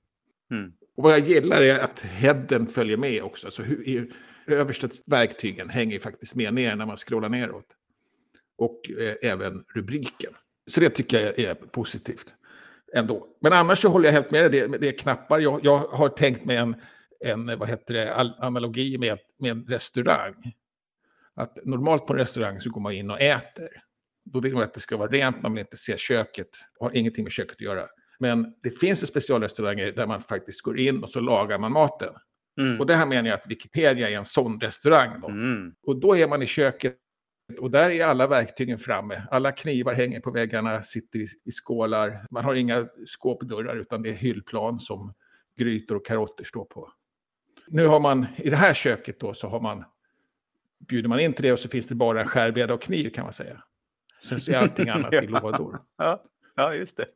Mm. 0.52 0.74
Och 0.98 1.04
vad 1.04 1.14
jag 1.14 1.20
gillar 1.20 1.62
är 1.62 1.80
att 1.80 2.00
headen 2.00 2.68
följer 2.68 2.98
med 2.98 3.24
också. 3.24 3.52
Så 3.52 3.64
hur, 3.64 3.88
i, 3.88 4.12
översta 4.48 4.90
verktygen 5.06 5.70
hänger 5.70 6.00
faktiskt 6.00 6.36
med 6.36 6.54
ner 6.54 6.76
när 6.76 6.86
man 6.86 6.98
scrollar 6.98 7.30
neråt. 7.30 7.68
Och 8.58 8.92
eh, 9.00 9.32
även 9.32 9.64
rubriken. 9.76 10.34
Så 10.68 10.80
det 10.80 10.90
tycker 10.90 11.20
jag 11.20 11.40
är 11.40 11.56
positivt 11.56 12.34
ändå. 12.94 13.28
Men 13.42 13.54
annars 13.54 13.80
så 13.80 13.90
håller 13.90 14.06
jag 14.06 14.14
helt 14.14 14.32
med 14.32 14.52
dig. 14.52 14.68
Det, 14.68 14.78
det 14.78 14.88
är 14.88 14.98
knappar. 14.98 15.40
Jag, 15.40 15.60
jag 15.64 15.78
har 15.78 16.10
tänkt 16.10 16.46
mig 16.46 16.58
en, 16.58 16.76
en 17.20 17.60
vad 17.60 17.70
heter 17.70 17.94
det, 17.94 18.16
analogi 18.38 18.98
med, 18.98 19.18
med 19.40 19.52
en 19.52 19.66
restaurang. 19.68 20.54
Att 21.36 21.66
normalt 21.66 22.06
på 22.06 22.14
en 22.14 22.20
restaurang 22.20 22.60
så 22.60 22.70
går 22.70 22.82
man 22.82 22.94
in 22.94 23.12
och 23.12 23.22
äter. 23.22 23.70
Då 24.26 24.40
vill 24.40 24.54
man 24.54 24.64
att 24.64 24.74
det 24.74 24.80
ska 24.80 24.98
vara 24.98 25.12
rent, 25.12 25.42
man 25.42 25.54
vill 25.54 25.60
inte 25.60 25.78
se 25.78 25.98
köket. 25.98 26.50
har 26.80 26.98
ingenting 26.98 27.24
med 27.24 27.32
köket 27.32 27.56
att 27.56 27.62
göra. 27.62 27.86
Men 28.20 28.54
det 28.64 28.70
finns 28.70 29.04
ju 29.04 29.08
specialrestauranger 29.08 29.92
där 29.92 30.08
man 30.08 30.22
faktiskt 30.22 30.62
går 30.62 30.80
in 30.80 31.04
och 31.04 31.10
så 31.10 31.20
lagar 31.20 31.60
man 31.60 31.72
maten. 31.72 32.14
Mm. 32.60 32.80
Och 32.80 32.86
det 32.86 32.96
här 32.96 33.06
menar 33.06 33.30
jag 33.30 33.40
att 33.40 33.48
Wikipedia 33.48 34.10
är 34.10 34.18
en 34.18 34.26
sån 34.26 34.62
restaurang. 34.62 35.22
Då. 35.22 35.28
Mm. 35.28 35.74
Och 35.88 36.00
då 36.00 36.18
är 36.18 36.28
man 36.28 36.42
i 36.42 36.46
köket 36.46 36.98
och 37.60 37.72
där 37.72 37.90
är 37.90 38.06
alla 38.06 38.28
verktygen 38.28 38.78
framme. 38.78 39.28
Alla 39.32 39.52
knivar 39.52 39.94
hänger 39.94 40.20
på 40.20 40.32
väggarna, 40.32 40.82
sitter 40.82 41.20
i, 41.20 41.28
i 41.46 41.52
skålar. 41.52 42.26
Man 42.32 42.46
har 42.46 42.56
inga 42.56 42.88
skåpdörrar 43.08 43.76
utan 43.76 44.02
det 44.02 44.10
är 44.10 44.14
hyllplan 44.14 44.80
som 44.80 45.14
grytor 45.58 45.96
och 45.96 46.06
karotter 46.06 46.44
står 46.44 46.66
på. 46.66 46.92
Nu 47.68 47.88
har 47.88 48.00
man, 48.00 48.26
i 48.38 48.50
det 48.50 48.56
här 48.56 48.74
köket 48.74 49.20
då, 49.20 49.34
så 49.34 49.48
har 49.48 49.62
man, 49.62 49.84
bjuder 50.88 51.10
man 51.10 51.20
in 51.20 51.34
till 51.34 51.44
det 51.44 51.52
och 51.54 51.60
så 51.60 51.70
finns 51.70 51.88
det 51.88 51.96
bara 51.96 52.22
en 52.22 52.28
skärbräda 52.28 52.74
och 52.74 52.82
kniv 52.82 53.10
kan 53.10 53.24
man 53.24 53.34
säga. 53.34 53.64
Sen 54.24 54.40
så 54.40 54.52
är 54.52 54.56
allting 54.56 54.90
annat 54.90 55.14
i 55.14 55.28
lådor. 55.28 55.80
Ja, 55.98 56.24
ja, 56.56 56.74
just 56.74 56.98
det. 56.98 57.08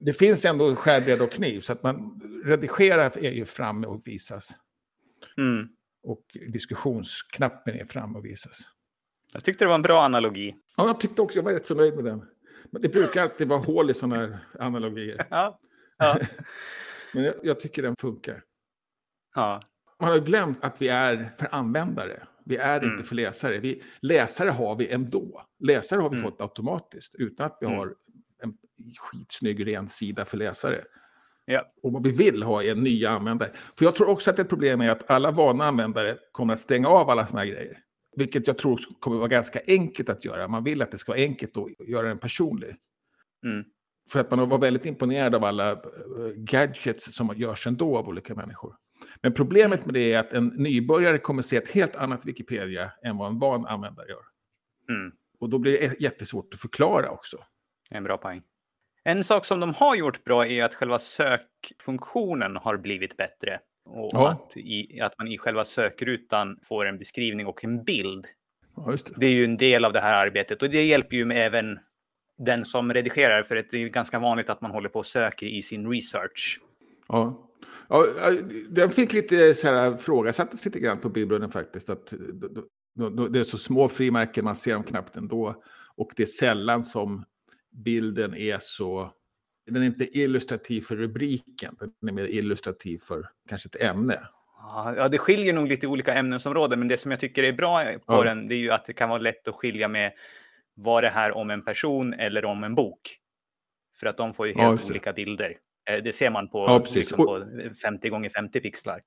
Det 0.00 0.12
finns 0.12 0.44
ändå 0.44 0.76
skärbräda 0.76 1.24
och 1.24 1.32
kniv 1.32 1.60
så 1.60 1.72
att 1.72 1.82
man 1.82 2.20
redigerar 2.44 3.18
är 3.18 3.30
ju 3.30 3.44
framme 3.44 3.86
och 3.86 4.02
visas. 4.04 4.50
Mm. 5.36 5.68
Och 6.02 6.22
diskussionsknappen 6.52 7.80
är 7.80 7.84
framme 7.84 8.18
och 8.18 8.24
visas. 8.24 8.58
Jag 9.32 9.44
tyckte 9.44 9.64
det 9.64 9.68
var 9.68 9.74
en 9.74 9.82
bra 9.82 10.02
analogi. 10.02 10.56
Ja, 10.76 10.86
jag 10.86 11.00
tyckte 11.00 11.22
också, 11.22 11.38
jag 11.38 11.44
var 11.44 11.52
rätt 11.52 11.66
så 11.66 11.74
nöjd 11.74 11.94
med 11.94 12.04
den. 12.04 12.24
Men 12.70 12.82
det 12.82 12.88
brukar 12.88 13.22
alltid 13.22 13.48
vara 13.48 13.60
hål 13.60 13.90
i 13.90 13.94
sådana 13.94 14.16
här 14.16 14.38
analogier. 14.58 15.26
Ja. 15.30 15.60
ja. 15.98 16.18
Men 17.12 17.24
jag, 17.24 17.34
jag, 17.42 17.60
tycker 17.60 17.82
den 17.82 17.96
funkar. 17.96 18.42
Ja. 19.34 19.62
Man 20.00 20.10
har 20.10 20.18
glömt 20.18 20.64
att 20.64 20.82
vi 20.82 20.88
är 20.88 21.34
för 21.38 21.48
användare. 21.54 22.26
Vi 22.48 22.56
är 22.56 22.78
Mm. 22.80 22.92
inte 22.92 23.08
för 23.08 23.14
läsare. 23.14 23.58
Vi, 23.58 23.82
läsare 24.02 24.48
har 24.50 24.76
vi 24.76 24.88
ändå. 24.88 25.42
Läsare 25.58 26.00
har 26.00 26.10
vi 26.10 26.16
Mm. 26.18 26.30
fått 26.30 26.40
automatiskt 26.40 27.14
utan 27.14 27.46
att 27.46 27.58
vi 27.60 27.66
Mm. 27.66 27.78
har 27.78 27.94
en 28.42 28.56
skitsnygg 28.98 29.66
ren 29.66 29.88
sida 29.88 30.24
för 30.24 30.36
läsare. 30.38 30.80
Ja. 31.44 31.72
Och 31.82 31.92
vad 31.92 32.02
vi 32.04 32.10
vill 32.12 32.42
ha 32.42 32.62
är 32.62 32.74
nya 32.74 33.10
användare. 33.10 33.50
För 33.78 33.84
jag 33.84 33.94
tror 33.96 34.08
också 34.08 34.30
att 34.30 34.38
ett 34.38 34.48
problem 34.48 34.80
är 34.80 34.88
att 34.90 35.10
alla 35.10 35.30
vana 35.30 35.64
användare 35.64 36.18
kommer 36.32 36.54
att 36.54 36.60
stänga 36.60 36.88
av 36.88 37.10
alla 37.10 37.26
såna 37.26 37.40
här 37.40 37.46
grejer. 37.46 37.78
Vilket 38.16 38.46
jag 38.46 38.58
tror 38.58 38.78
kommer 39.00 39.16
vara 39.16 39.28
ganska 39.28 39.60
enkelt 39.66 40.08
att 40.08 40.24
göra. 40.24 40.48
Man 40.48 40.64
vill 40.64 40.82
att 40.82 40.90
det 40.90 40.98
ska 40.98 41.12
vara 41.12 41.20
enkelt 41.20 41.56
att 41.56 41.88
göra 41.88 42.08
den 42.08 42.18
personlig. 42.18 42.76
Mm. 43.44 43.64
För 44.10 44.20
att 44.20 44.30
man 44.30 44.48
var 44.48 44.58
väldigt 44.58 44.86
imponerad 44.86 45.34
av 45.34 45.44
alla 45.44 45.70
eh, 45.72 45.78
gadgets 46.36 47.14
som 47.14 47.32
görs 47.36 47.66
ändå 47.66 47.98
av 47.98 48.08
olika 48.08 48.34
människor. 48.34 48.74
Men 49.22 49.34
problemet 49.34 49.86
med 49.86 49.94
det 49.94 50.12
är 50.12 50.18
att 50.18 50.32
en 50.32 50.46
nybörjare 50.46 51.18
kommer 51.18 51.42
se 51.42 51.56
ett 51.56 51.70
helt 51.70 51.96
annat 51.96 52.26
Wikipedia 52.26 52.92
än 53.02 53.16
vad 53.16 53.28
en 53.28 53.38
van 53.38 53.66
användare 53.66 54.08
gör. 54.08 54.22
Mm. 54.88 55.12
Och 55.40 55.50
då 55.50 55.58
blir 55.58 55.72
det 55.72 56.00
jättesvårt 56.00 56.54
att 56.54 56.60
förklara 56.60 57.10
också. 57.10 57.36
En 57.90 58.04
bra 58.04 58.16
poäng. 58.16 58.42
En 59.04 59.24
sak 59.24 59.44
som 59.44 59.60
de 59.60 59.74
har 59.74 59.96
gjort 59.96 60.24
bra 60.24 60.46
är 60.46 60.64
att 60.64 60.74
själva 60.74 60.98
sökfunktionen 60.98 62.56
har 62.56 62.76
blivit 62.76 63.16
bättre. 63.16 63.60
Och 63.84 64.10
Ja. 64.12 64.30
att, 64.30 64.56
i, 64.56 65.00
att 65.00 65.18
man 65.18 65.28
i 65.28 65.38
själva 65.38 65.64
sökrutan 65.64 66.58
får 66.62 66.86
en 66.86 66.98
beskrivning 66.98 67.46
och 67.46 67.64
en 67.64 67.84
bild. 67.84 68.26
Ja, 68.76 68.90
det. 68.90 69.12
Det 69.16 69.26
är 69.26 69.30
ju 69.30 69.44
en 69.44 69.56
del 69.56 69.84
av 69.84 69.92
det 69.92 70.00
här 70.00 70.26
arbetet 70.26 70.62
och 70.62 70.70
det 70.70 70.84
hjälper 70.84 71.16
ju 71.16 71.24
med 71.24 71.46
även 71.46 71.78
den 72.38 72.64
som 72.64 72.94
redigerar 72.94 73.42
för 73.42 73.54
det 73.54 73.72
är 73.72 73.88
ganska 73.88 74.18
vanligt 74.18 74.50
att 74.50 74.60
man 74.60 74.70
håller 74.70 74.88
på 74.88 74.98
och 74.98 75.06
söker 75.06 75.46
i 75.46 75.62
sin 75.62 75.90
research. 75.90 76.60
Ja. 77.08 77.47
Ja, 77.88 78.04
den 78.68 78.90
fick 78.90 79.12
lite 79.12 79.54
så 79.54 79.66
här, 79.66 79.96
frågasattes 79.96 80.64
lite 80.64 80.80
grann 80.80 80.98
på 80.98 81.08
Bibeln 81.08 81.50
faktiskt. 81.50 81.90
Att 81.90 82.14
då- 82.94 83.28
det 83.28 83.40
är 83.40 83.44
så 83.44 83.58
små 83.58 83.88
frimärken, 83.88 84.44
man 84.44 84.56
ser 84.56 84.74
dem 84.74 84.82
knappt 84.84 85.16
ändå. 85.16 85.62
Och 85.96 86.10
det 86.16 86.22
är 86.22 86.26
sällan 86.26 86.84
som 86.84 87.24
bilden 87.70 88.34
är 88.34 88.58
så... 88.60 89.12
Den 89.66 89.82
är 89.82 89.86
inte 89.86 90.18
illustrativ 90.18 90.80
för 90.80 90.96
rubriken, 90.96 91.76
den 92.00 92.08
är 92.08 92.12
mer 92.12 92.24
illustrativ 92.26 92.98
för 92.98 93.28
kanske 93.48 93.66
ett 93.66 93.82
ämne. 93.82 94.20
Ja, 94.96 95.08
det 95.08 95.18
skiljer 95.18 95.52
nog 95.52 95.68
lite 95.68 95.86
olika 95.86 96.14
ämnesområden, 96.14 96.78
men 96.78 96.88
det 96.88 96.98
som 96.98 97.10
jag 97.10 97.20
tycker 97.20 97.42
är 97.44 97.52
bra 97.52 97.84
på 97.84 98.00
Ja. 98.06 98.22
den, 98.24 98.48
det 98.48 98.54
är 98.54 98.58
ju 98.58 98.70
att 98.70 98.86
det 98.86 98.92
kan 98.92 99.08
vara 99.08 99.18
lätt 99.20 99.48
att 99.48 99.54
skilja 99.54 99.88
med 99.88 100.12
var 100.74 101.02
det 101.02 101.08
här 101.10 101.32
om 101.36 101.50
en 101.50 101.62
person 101.64 102.14
eller 102.14 102.44
om 102.44 102.64
en 102.64 102.74
bok. 102.74 103.18
För 104.00 104.06
att 104.06 104.16
de 104.16 104.34
får 104.34 104.46
ju 104.46 104.52
Ja, 104.52 104.62
helt 104.62 104.82
det. 104.82 104.90
olika 104.90 105.12
bilder. 105.12 105.56
Eh, 105.88 106.02
Det 106.04 106.12
ser 106.12 106.30
man 106.30 106.48
på, 106.48 106.58
Ja, 106.58 106.84
liksom 106.94 107.16
på 107.16 107.44
50 107.82 108.08
gånger 108.08 108.30
50 108.30 108.60
pixlar. 108.60 109.00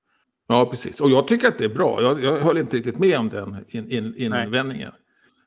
Ja, 0.47 0.65
precis. 0.71 1.01
Och 1.01 1.09
jag 1.09 1.27
tycker 1.27 1.47
att 1.47 1.57
det 1.57 1.65
är 1.65 1.69
bra. 1.69 2.01
Jag, 2.01 2.23
jag 2.23 2.35
höll 2.37 2.57
inte 2.57 2.77
riktigt 2.77 2.99
med 2.99 3.19
om 3.19 3.29
den 3.29 3.65
in, 3.67 3.91
in, 3.91 4.15
invändningen. 4.17 4.91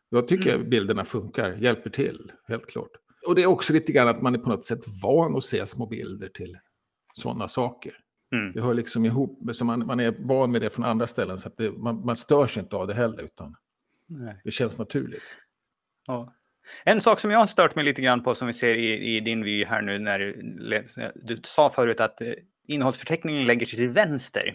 Jag 0.09 0.29
tycker 0.29 0.55
Mm. 0.55 0.71
bilderna 0.71 1.05
funkar, 1.05 1.53
hjälper 1.53 1.91
till, 1.91 2.33
helt 2.49 2.67
klart. 2.67 2.91
Och 3.29 3.35
det 3.35 3.43
är 3.43 3.47
också 3.47 3.73
lite 3.73 3.93
grann 3.93 4.09
att 4.09 4.23
man 4.23 4.35
är 4.35 4.39
på 4.39 4.49
något 4.49 4.65
sätt 4.65 4.81
van 5.03 5.37
att 5.37 5.45
se 5.45 5.67
små 5.67 5.87
bilder 5.87 6.29
till 6.29 6.57
sådana 7.15 7.49
saker. 7.49 7.93
Mm. 8.35 8.53
Det 8.53 8.61
hör 8.63 8.75
liksom 8.75 9.05
ihop, 9.05 9.39
så 9.53 9.65
man, 9.65 9.87
man 9.87 10.01
är 10.01 10.15
van 10.19 10.51
med 10.51 10.61
det 10.63 10.71
från 10.71 10.85
andra 10.85 11.07
ställen, 11.07 11.39
så 11.39 11.49
att 11.49 11.57
det, 11.57 11.71
man, 11.71 12.05
man 12.07 12.17
störs 12.17 12.59
inte 12.59 12.77
av 12.77 12.87
det 12.87 12.95
heller, 12.95 13.23
utan 13.23 13.57
Nej. 14.07 14.41
det 14.45 14.51
känns 14.51 14.79
naturligt. 14.79 15.23
Ja. 16.07 16.33
En 16.85 17.01
sak 17.01 17.21
som 17.21 17.31
jag 17.31 17.39
har 17.39 17.47
stört 17.47 17.75
mig 17.75 17.85
lite 17.85 18.03
grann 18.03 18.23
på 18.23 18.35
som 18.35 18.47
vi 18.47 18.53
ser 18.53 18.75
i, 18.75 19.17
i 19.17 19.21
din 19.21 19.45
vy 19.45 19.65
här 19.65 19.83
nu 19.83 19.99
när 19.99 20.19
du, 20.19 20.87
du 21.15 21.41
sa 21.45 21.71
förut 21.71 22.01
att 22.01 22.21
eh, 22.21 22.33
innehållsförteckningen 22.69 23.47
lägger 23.47 23.67
sig 23.67 23.77
till 23.77 23.91
vänster. 23.91 24.55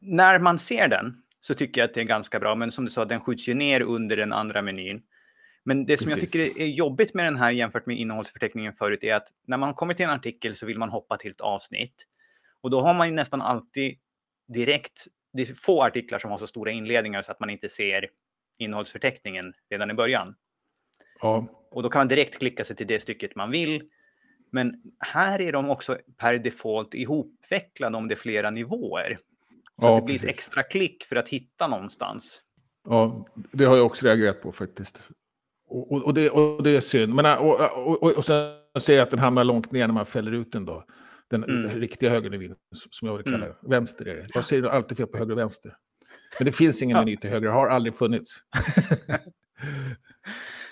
När 0.00 0.38
man 0.38 0.58
ser 0.58 0.88
den 0.88 1.22
så 1.40 1.54
tycker 1.54 1.80
jag 1.80 1.88
att 1.88 1.94
det 1.94 2.00
är 2.00 2.04
ganska 2.04 2.40
bra, 2.40 2.54
men 2.54 2.72
som 2.72 2.84
du 2.84 2.90
sa, 2.90 3.04
den 3.04 3.20
skjuts 3.20 3.48
ju 3.48 3.54
ner 3.54 3.80
under 3.80 4.16
den 4.16 4.32
andra 4.32 4.62
menyn. 4.62 5.02
Men 5.64 5.86
det 5.86 5.96
som 5.96 6.10
jag 6.10 6.20
tycker 6.20 6.38
är 6.38 6.66
jobbigt 6.66 7.14
med 7.14 7.24
den 7.24 7.36
här 7.36 7.50
jämfört 7.50 7.86
med 7.86 7.98
innehållsförteckningen 7.98 8.72
förut 8.72 9.04
är 9.04 9.14
att 9.14 9.28
när 9.46 9.56
man 9.56 9.74
kommer 9.74 9.94
till 9.94 10.04
en 10.04 10.10
artikel 10.10 10.56
så 10.56 10.66
vill 10.66 10.78
man 10.78 10.88
hoppa 10.88 11.16
till 11.16 11.30
ett 11.30 11.40
avsnitt. 11.40 12.06
Och 12.60 12.70
då 12.70 12.80
har 12.80 12.94
man 12.94 13.08
ju 13.08 13.14
nästan 13.14 13.42
alltid 13.42 13.98
direkt, 14.54 15.06
det 15.32 15.42
är 15.42 15.54
få 15.54 15.82
artiklar 15.82 16.18
som 16.18 16.30
har 16.30 16.38
så 16.38 16.46
stora 16.46 16.70
inledningar 16.70 17.22
så 17.22 17.32
att 17.32 17.40
man 17.40 17.50
inte 17.50 17.68
ser 17.68 18.08
innehållsförteckningen 18.58 19.52
redan 19.70 19.90
i 19.90 19.94
början. 19.94 20.34
Ja, 21.20 21.46
Och 21.70 21.82
då 21.82 21.88
kan 21.90 22.00
man 22.00 22.08
direkt 22.08 22.38
klicka 22.38 22.64
sig 22.64 22.76
till 22.76 22.86
det 22.86 23.00
stycket 23.00 23.34
man 23.36 23.50
vill. 23.50 23.82
Men 24.50 24.82
här 24.98 25.40
är 25.40 25.52
de 25.52 25.70
också 25.70 25.98
per 26.16 26.38
default 26.38 26.94
ihopvecklade 26.94 27.96
om 27.96 28.08
det 28.08 28.14
är 28.14 28.16
flera 28.16 28.50
nivåer. 28.50 29.18
Så 29.80 29.86
Ja, 29.86 29.96
det 29.96 30.02
blir 30.02 30.14
ett 30.14 30.20
precis. 30.22 30.38
extra 30.38 30.62
klick 30.62 31.04
för 31.04 31.16
att 31.16 31.28
hitta 31.28 31.66
någonstans. 31.66 32.42
ja, 32.88 33.26
det 33.52 33.64
har 33.64 33.76
jag 33.76 33.86
också 33.86 34.06
reagerat 34.06 34.42
på 34.42 34.52
faktiskt. 34.52 35.02
Och, 35.68 35.92
och, 35.92 36.04
och, 36.04 36.14
det, 36.14 36.30
och 36.30 36.62
det 36.62 36.76
är 36.76 36.80
synd. 36.80 37.14
Men, 37.14 37.24
äh, 37.26 37.34
och, 37.36 37.60
och, 38.02 38.16
och, 38.18 38.24
sen 38.24 38.54
ser 38.80 38.94
jag 38.96 39.02
att 39.02 39.10
den 39.10 39.18
hamnar 39.18 39.44
långt 39.44 39.72
ner 39.72 39.86
när 39.86 39.94
man 39.94 40.06
fäller 40.06 40.32
ut 40.32 40.52
den 40.52 40.64
då. 40.64 40.84
Den 41.30 41.44
Mm. 41.44 41.80
riktiga 41.80 42.10
högernivån, 42.10 42.56
som 42.90 43.08
jag 43.08 43.16
vill 43.16 43.24
kalla 43.24 43.36
Mm. 43.36 43.48
det. 43.62 43.68
Vänster 43.68 44.08
är 44.08 44.14
det. 44.16 44.26
Jag 44.34 44.44
säger 44.44 44.62
alltid 44.62 44.96
fel 44.98 45.06
på 45.06 45.18
höger 45.18 45.32
och 45.32 45.38
vänster. 45.38 45.76
Men 46.38 46.46
det 46.46 46.52
finns 46.52 46.82
ingen 46.82 46.96
Ja. 46.96 47.00
meny 47.04 47.16
till 47.16 47.30
höger, 47.30 47.48
har 47.48 47.68
aldrig 47.68 47.94
funnits. 47.94 48.42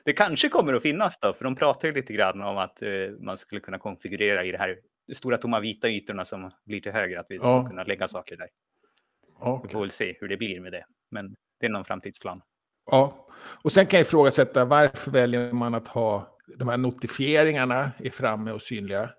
Det 0.06 0.12
kanske 0.12 0.48
kommer 0.48 0.74
att 0.74 0.82
finnas 0.82 1.18
då, 1.20 1.32
för 1.32 1.44
de 1.44 1.56
pratar 1.56 1.88
ju 1.88 1.94
lite 1.94 2.12
grann 2.12 2.42
om 2.42 2.58
att 2.58 2.82
eh, 2.82 2.90
man 3.20 3.36
skulle 3.38 3.60
kunna 3.60 3.78
konfigurera 3.78 4.44
i 4.44 4.52
det 4.52 4.58
här 4.58 4.78
stora 5.14 5.36
tomma 5.38 5.60
vita 5.60 5.88
ytorna 5.88 6.24
som 6.24 6.50
blir 6.66 6.80
till 6.80 6.92
höger, 6.92 7.18
att 7.18 7.26
vi 7.28 7.38
ska 7.38 7.46
Ja. 7.48 7.66
kunna 7.68 7.82
lägga 7.84 8.08
saker 8.08 8.36
där. 8.36 8.48
Ja, 9.40 9.60
Vi 9.66 9.72
får 9.72 9.80
väl 9.80 9.90
se 9.90 10.16
hur 10.20 10.28
det 10.28 10.36
blir 10.36 10.60
med 10.60 10.72
det. 10.72 10.84
Men 11.10 11.34
det 11.60 11.66
är 11.66 11.70
någon 11.70 11.84
framtidsplan. 11.84 12.40
Ja, 12.90 13.26
och 13.62 13.72
sen 13.72 13.86
kan 13.86 13.98
jag 13.98 14.06
ifrågasätta 14.06 14.64
varför 14.64 15.10
väljer 15.10 15.52
man 15.52 15.74
att 15.74 15.88
ha 15.88 16.36
de 16.58 16.68
här 16.68 16.76
notifieringarna 16.78 17.90
är 17.98 18.10
framme 18.10 18.52
och 18.52 18.62
synliga. 18.62 19.10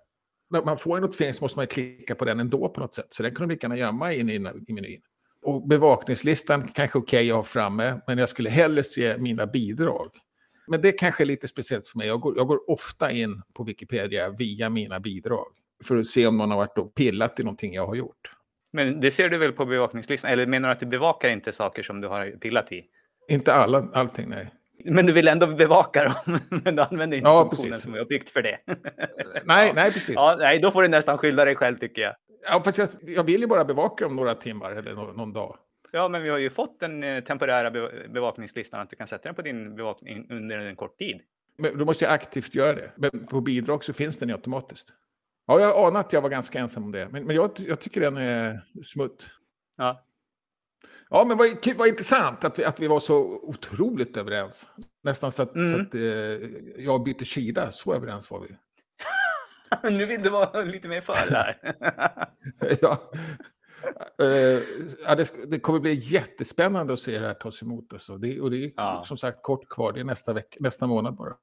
När 0.50 0.62
man 0.62 0.78
får 0.78 0.96
en 0.96 1.02
notifiering 1.02 1.34
så 1.34 1.44
måste 1.44 1.58
man 1.58 1.66
klicka 1.66 2.14
på 2.14 2.24
den 2.24 2.40
ändå 2.40 2.68
på 2.68 2.80
något 2.80 2.94
sätt. 2.94 3.06
Så 3.10 3.22
den 3.22 3.34
kan 3.34 3.48
de 3.48 3.54
lika 3.54 3.64
gärna 3.66 3.76
gömma 3.76 4.12
in 4.12 4.30
i, 4.30 4.38
menyn. 4.38 5.00
Och 5.42 5.68
bevakningslistan 5.68 6.62
kanske 6.68 6.98
okej 6.98 7.30
att 7.30 7.36
ha 7.36 7.42
framme, 7.42 8.00
men 8.06 8.18
jag 8.18 8.28
skulle 8.28 8.50
hellre 8.50 8.84
se 8.84 9.18
mina 9.18 9.46
bidrag. 9.46 10.10
Men 10.68 10.82
det 10.82 10.92
kanske 10.92 11.24
är 11.24 11.26
lite 11.26 11.48
speciellt 11.48 11.88
för 11.88 11.98
mig. 11.98 12.06
Jag 12.06 12.20
går, 12.20 12.36
jag 12.36 12.46
går 12.46 12.70
ofta 12.70 13.10
in 13.10 13.42
på 13.54 13.64
Wikipedia 13.64 14.30
via 14.30 14.68
mina 14.68 15.00
bidrag. 15.00 15.46
För 15.84 15.96
att 15.96 16.06
se 16.06 16.26
om 16.26 16.36
någon 16.36 16.50
har 16.50 16.58
varit 16.58 16.78
och 16.78 16.94
pillat 16.94 17.40
i 17.40 17.42
någonting 17.42 17.74
jag 17.74 17.86
har 17.86 17.94
gjort. 17.94 18.32
Men 18.72 19.00
det 19.00 19.10
ser 19.10 19.28
du 19.28 19.38
väl 19.38 19.52
på 19.52 19.64
bevakningslistan? 19.64 20.30
Eller 20.30 20.46
menar 20.46 20.68
du 20.68 20.72
att 20.72 20.80
du 20.80 20.86
bevakar 20.86 21.30
inte 21.30 21.52
saker 21.52 21.82
som 21.82 22.00
du 22.00 22.08
har 22.08 22.30
pillat 22.30 22.72
i? 22.72 22.84
Inte 23.28 23.52
alla, 23.52 23.88
allting, 23.92 24.28
nej. 24.28 24.50
Men 24.84 25.06
du 25.06 25.12
vill 25.12 25.28
ändå 25.28 25.46
bevaka 25.46 26.04
dem, 26.04 26.38
men 26.64 26.76
du 26.76 26.82
använder 26.82 27.16
inte 27.16 27.28
Ja, 27.30 27.42
funktionen 27.42 27.70
precis. 27.70 27.84
som 27.84 27.92
har 27.94 28.04
byggt 28.04 28.30
för 28.30 28.42
det. 28.42 28.58
Nej, 29.44 29.72
nej, 29.74 29.92
precis. 29.92 30.14
Ja, 30.14 30.36
nej, 30.38 30.58
då 30.58 30.70
får 30.70 30.82
du 30.82 30.88
nästan 30.88 31.18
skylla 31.18 31.44
dig 31.44 31.56
själv 31.56 31.78
tycker 31.78 32.02
jag. 32.02 32.14
Ja, 32.50 32.62
fast 32.64 32.78
jag, 32.78 32.88
jag 33.02 33.24
vill 33.24 33.40
ju 33.40 33.46
bara 33.46 33.64
bevaka 33.64 34.04
dem 34.04 34.16
några 34.16 34.34
timmar 34.34 34.72
eller 34.72 34.94
någon, 34.94 35.16
någon 35.16 35.32
dag. 35.32 35.56
Ja, 35.92 36.08
men 36.08 36.22
vi 36.22 36.28
har 36.28 36.38
ju 36.38 36.50
fått 36.50 36.80
den 36.80 37.02
eh, 37.02 37.24
temporära 37.24 37.70
be- 37.70 38.08
bevakningslistan 38.08 38.80
att 38.80 38.90
du 38.90 38.96
kan 38.96 39.06
sätta 39.08 39.28
den 39.28 39.34
på 39.34 39.42
din 39.42 39.76
bevakning 39.76 40.26
under 40.30 40.58
en 40.58 40.76
kort 40.76 40.98
tid. 40.98 41.20
Men 41.56 41.78
då 41.78 41.84
måste 41.84 42.04
jag 42.04 42.14
aktivt 42.14 42.54
göra 42.54 42.72
det. 42.74 42.90
Men 42.96 43.26
på 43.26 43.40
bidrag 43.40 43.84
så 43.84 43.92
finns 43.92 44.18
den 44.18 44.28
ju 44.28 44.34
automatiskt. 44.34 44.92
Ja, 45.46 45.60
jag 45.60 45.78
anade 45.86 45.98
att 45.98 46.12
jag 46.12 46.22
var 46.22 46.28
ganska 46.28 46.58
ensam 46.58 46.84
om 46.84 46.92
det. 46.92 47.08
Men, 47.08 47.24
men 47.26 47.36
jag, 47.36 47.50
jag 47.56 47.80
tycker 47.80 48.00
den 48.00 48.16
är 48.16 48.60
smutt. 48.84 49.28
Ja, 49.76 50.04
Ja, 51.10 51.24
men 51.28 51.36
vad, 51.36 51.48
vad 51.76 51.88
intressant 51.88 52.44
att 52.44 52.58
vi, 52.58 52.64
att 52.64 52.80
vi 52.80 52.86
var 52.86 53.00
så 53.00 53.18
otroligt 53.42 54.16
överens. 54.16 54.68
Nästan 55.02 55.32
så 55.32 55.42
att, 55.42 55.54
Mm. 55.54 55.72
så 55.72 55.80
att 55.80 55.94
eh, 55.94 56.02
jag 56.84 57.02
bytte 57.04 57.24
sida. 57.24 57.70
Så 57.70 57.94
överens 57.94 58.30
var 58.30 58.40
vi. 58.40 58.56
nu 59.90 60.06
vill 60.06 60.22
du 60.22 60.30
vara 60.30 60.62
lite 60.62 60.88
mer 60.88 61.00
för 61.00 61.12
här. 61.14 61.56
ja. 62.80 63.10
Eh, 64.22 64.62
ja, 65.04 65.14
det, 65.16 65.50
det 65.50 65.58
kommer 65.60 65.80
bli 65.80 65.92
jättespännande 65.94 66.92
att 66.92 67.00
se 67.00 67.18
det 67.18 67.26
här 67.26 67.34
tas 67.34 67.62
emot. 67.62 67.92
Alltså. 67.92 68.16
Det, 68.18 68.40
och 68.40 68.50
det 68.50 68.64
är 68.64 68.72
Ja. 68.76 69.02
som 69.06 69.16
sagt 69.16 69.42
kort 69.42 69.68
kvar. 69.68 69.92
Det 69.92 70.00
är 70.00 70.04
nästa, 70.04 70.32
veck, 70.32 70.56
nästa 70.60 70.86
månad 70.86 71.14
bara. 71.16 71.36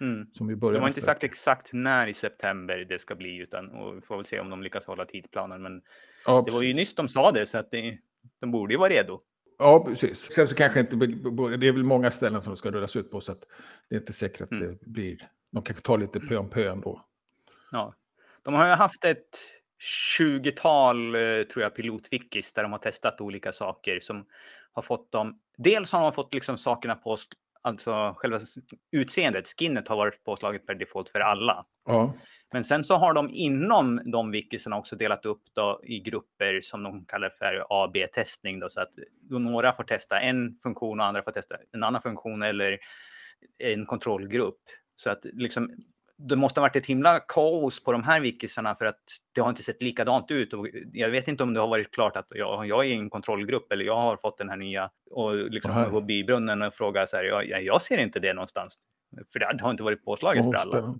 Mm. 0.00 0.26
Som 0.32 0.46
vi 0.46 0.56
börjar 0.56 0.74
De 0.74 0.80
har 0.80 0.88
inte 0.88 1.00
sagt 1.00 1.22
vecka. 1.22 1.30
exakt 1.30 1.68
när 1.72 2.06
i 2.06 2.14
september 2.14 2.76
det 2.88 2.98
ska 2.98 3.14
bli, 3.14 3.36
utan 3.36 3.70
och 3.70 3.96
vi 3.96 4.00
får 4.00 4.16
väl 4.16 4.24
se 4.26 4.40
om 4.40 4.50
de 4.50 4.62
lyckas 4.62 4.84
hålla 4.84 5.04
tidsplanen. 5.04 5.62
Men 5.62 5.82
Ja, 6.26 6.42
det 6.46 6.52
var 6.52 6.62
ju 6.62 6.74
nyss 6.74 6.94
de 6.94 7.08
sa 7.08 7.32
det, 7.32 7.46
så 7.46 7.58
att 7.58 7.70
det, 7.70 7.98
de 8.40 8.50
borde 8.50 8.74
ju 8.74 8.78
vara 8.78 8.88
redo. 8.90 9.20
Ja, 9.58 9.84
precis. 9.88 10.32
Sen 10.34 10.48
så 10.48 10.54
kanske 10.54 10.80
inte, 10.80 10.96
det 10.96 11.66
är 11.68 11.72
väl 11.72 11.84
många 11.84 12.10
ställen 12.10 12.42
som 12.42 12.50
det 12.52 12.56
ska 12.56 12.70
rullas 12.70 12.96
ut 12.96 13.10
på, 13.10 13.20
så 13.20 13.32
att 13.32 13.40
det 13.88 13.94
är 13.96 14.00
inte 14.00 14.12
säkert 14.12 14.40
att 14.40 14.50
Mm. 14.50 14.78
det 14.80 14.86
blir, 14.86 15.28
de 15.52 15.62
kanske 15.62 15.82
tar 15.84 15.98
lite 15.98 16.20
pö 16.20 16.36
om 16.36 16.50
pö 16.50 16.70
ändå. 16.72 17.04
Ja. 17.70 17.94
De 18.42 18.54
har 18.54 18.66
ju 18.68 18.72
haft 18.74 19.04
ett 19.04 19.38
20-tal, 20.18 21.14
eh, 21.14 21.42
tror 21.42 21.62
jag, 21.62 21.74
pilotwikis 21.74 22.52
där 22.52 22.62
de 22.62 22.72
har 22.72 22.78
testat 22.78 23.20
olika 23.20 23.52
saker 23.52 24.00
som 24.00 24.26
har 24.72 24.82
fått 24.82 25.12
dem... 25.12 25.40
Dels 25.56 25.92
har 25.92 26.02
de 26.02 26.12
fått 26.12 26.34
liksom 26.34 26.58
sakerna 26.58 26.94
på, 26.94 27.16
alltså 27.62 28.14
själva 28.16 28.40
utseendet, 28.92 29.48
skinnet 29.48 29.88
har 29.88 29.96
varit 29.96 30.24
påslaget 30.24 30.66
per 30.66 30.74
default 30.74 31.08
för 31.08 31.20
alla. 31.20 31.66
Ja, 31.86 32.14
Men 32.52 32.64
sen 32.64 32.84
så 32.84 32.94
har 32.94 33.14
de 33.14 33.30
inom 33.30 34.00
de 34.12 34.30
wikisarna 34.30 34.78
också 34.78 34.96
delat 34.96 35.26
upp 35.26 35.42
då 35.52 35.80
i 35.84 36.00
grupper 36.00 36.60
som 36.60 36.82
de 36.82 37.04
kallar 37.04 37.30
för 37.38 37.66
AB-testning. 37.68 38.62
Så 38.68 38.80
att 38.80 38.92
några 39.30 39.72
får 39.72 39.84
testa 39.84 40.20
en 40.20 40.58
funktion 40.62 41.00
och 41.00 41.06
andra 41.06 41.22
får 41.22 41.32
testa 41.32 41.56
en 41.72 41.82
annan 41.82 42.02
funktion 42.02 42.42
eller 42.42 42.78
en 43.58 43.86
kontrollgrupp. 43.86 44.60
Så 44.96 45.10
att 45.10 45.24
liksom, 45.24 45.70
det 46.28 46.36
måste 46.36 46.60
ha 46.60 46.62
varit 46.62 46.76
ett 46.76 46.86
himla 46.86 47.20
kaos 47.20 47.84
på 47.84 47.92
de 47.92 48.04
här 48.04 48.20
wikisarna 48.20 48.74
för 48.74 48.84
att 48.84 49.00
det 49.32 49.40
har 49.40 49.48
inte 49.48 49.62
sett 49.62 49.82
likadant 49.82 50.30
ut. 50.30 50.52
Och 50.52 50.68
jag 50.92 51.10
vet 51.10 51.28
inte 51.28 51.42
om 51.42 51.54
det 51.54 51.60
har 51.60 51.68
varit 51.68 51.90
klart 51.90 52.16
att 52.16 52.26
jag, 52.30 52.66
jag 52.66 52.84
är 52.84 52.88
i 52.88 52.94
en 52.94 53.10
kontrollgrupp 53.10 53.72
eller 53.72 53.84
jag 53.84 53.96
har 53.96 54.16
fått 54.16 54.38
den 54.38 54.48
här 54.48 54.56
nya 54.56 54.90
och 55.10 55.34
liksom 55.34 55.74
gå 55.74 55.90
på 55.90 56.00
bybrunnen 56.00 56.62
och 56.62 56.74
fråga 56.74 57.06
så 57.06 57.16
här, 57.16 57.24
jag, 57.24 57.62
jag 57.62 57.82
ser 57.82 57.98
inte 57.98 58.20
det 58.20 58.32
någonstans. 58.32 58.78
För 59.32 59.38
det 59.38 59.62
har 59.62 59.70
inte 59.70 59.82
varit 59.82 60.04
påslaget 60.04 60.44
för 60.44 60.54
alla. 60.54 60.94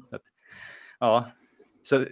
Ja, 0.99 1.31
så 1.83 2.07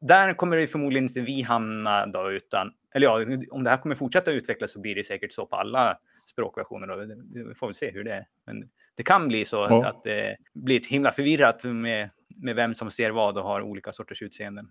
där 0.00 0.34
kommer 0.34 0.56
det 0.56 0.66
förmodligen 0.66 1.04
inte 1.04 1.20
vi 1.20 1.42
hamna 1.42 2.06
då, 2.06 2.30
utan, 2.30 2.72
eller 2.94 3.06
ja, 3.06 3.36
om 3.50 3.64
det 3.64 3.70
här 3.70 3.76
kommer 3.76 3.94
fortsätta 3.94 4.30
utvecklas 4.30 4.72
så 4.72 4.80
blir 4.80 4.94
det 4.94 5.04
säkert 5.04 5.32
så 5.32 5.46
på 5.46 5.56
alla 5.56 5.98
språkversioner. 6.30 6.86
Då. 6.86 6.96
Vi 7.48 7.54
får 7.54 7.66
väl 7.66 7.74
se 7.74 7.90
hur 7.90 8.04
det 8.04 8.12
är. 8.12 8.26
Men 8.46 8.68
det 8.94 9.02
kan 9.02 9.28
bli 9.28 9.44
så 9.44 9.56
ja. 9.56 9.86
att, 9.86 10.04
det 10.04 10.36
blir 10.52 10.80
ett 10.80 10.86
himla 10.86 11.12
förvirrat 11.12 11.64
med, 11.64 12.10
med 12.36 12.56
vem 12.56 12.74
som 12.74 12.90
ser 12.90 13.10
vad 13.10 13.38
och 13.38 13.44
har 13.44 13.62
olika 13.62 13.92
sorters 13.92 14.22
utseenden. 14.22 14.70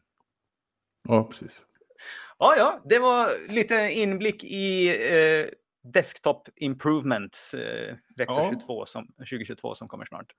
Ja, 1.03 1.24
precis. 1.24 1.62
Ja, 2.39 2.55
ja, 2.58 2.82
det 2.86 3.00
var 3.00 3.50
lite 3.50 3.91
inblick 3.91 4.43
i 4.43 4.88
eh, 4.88 5.50
Desktop 5.93 6.50
Improvements 6.55 7.53
eh, 7.53 7.96
vecka 8.17 8.34
ja. 8.34 8.50
22 8.50 8.86
som, 8.86 9.08
2022 9.17 9.74
som 9.74 9.88
kommer 9.88 10.05
snart. 10.05 10.34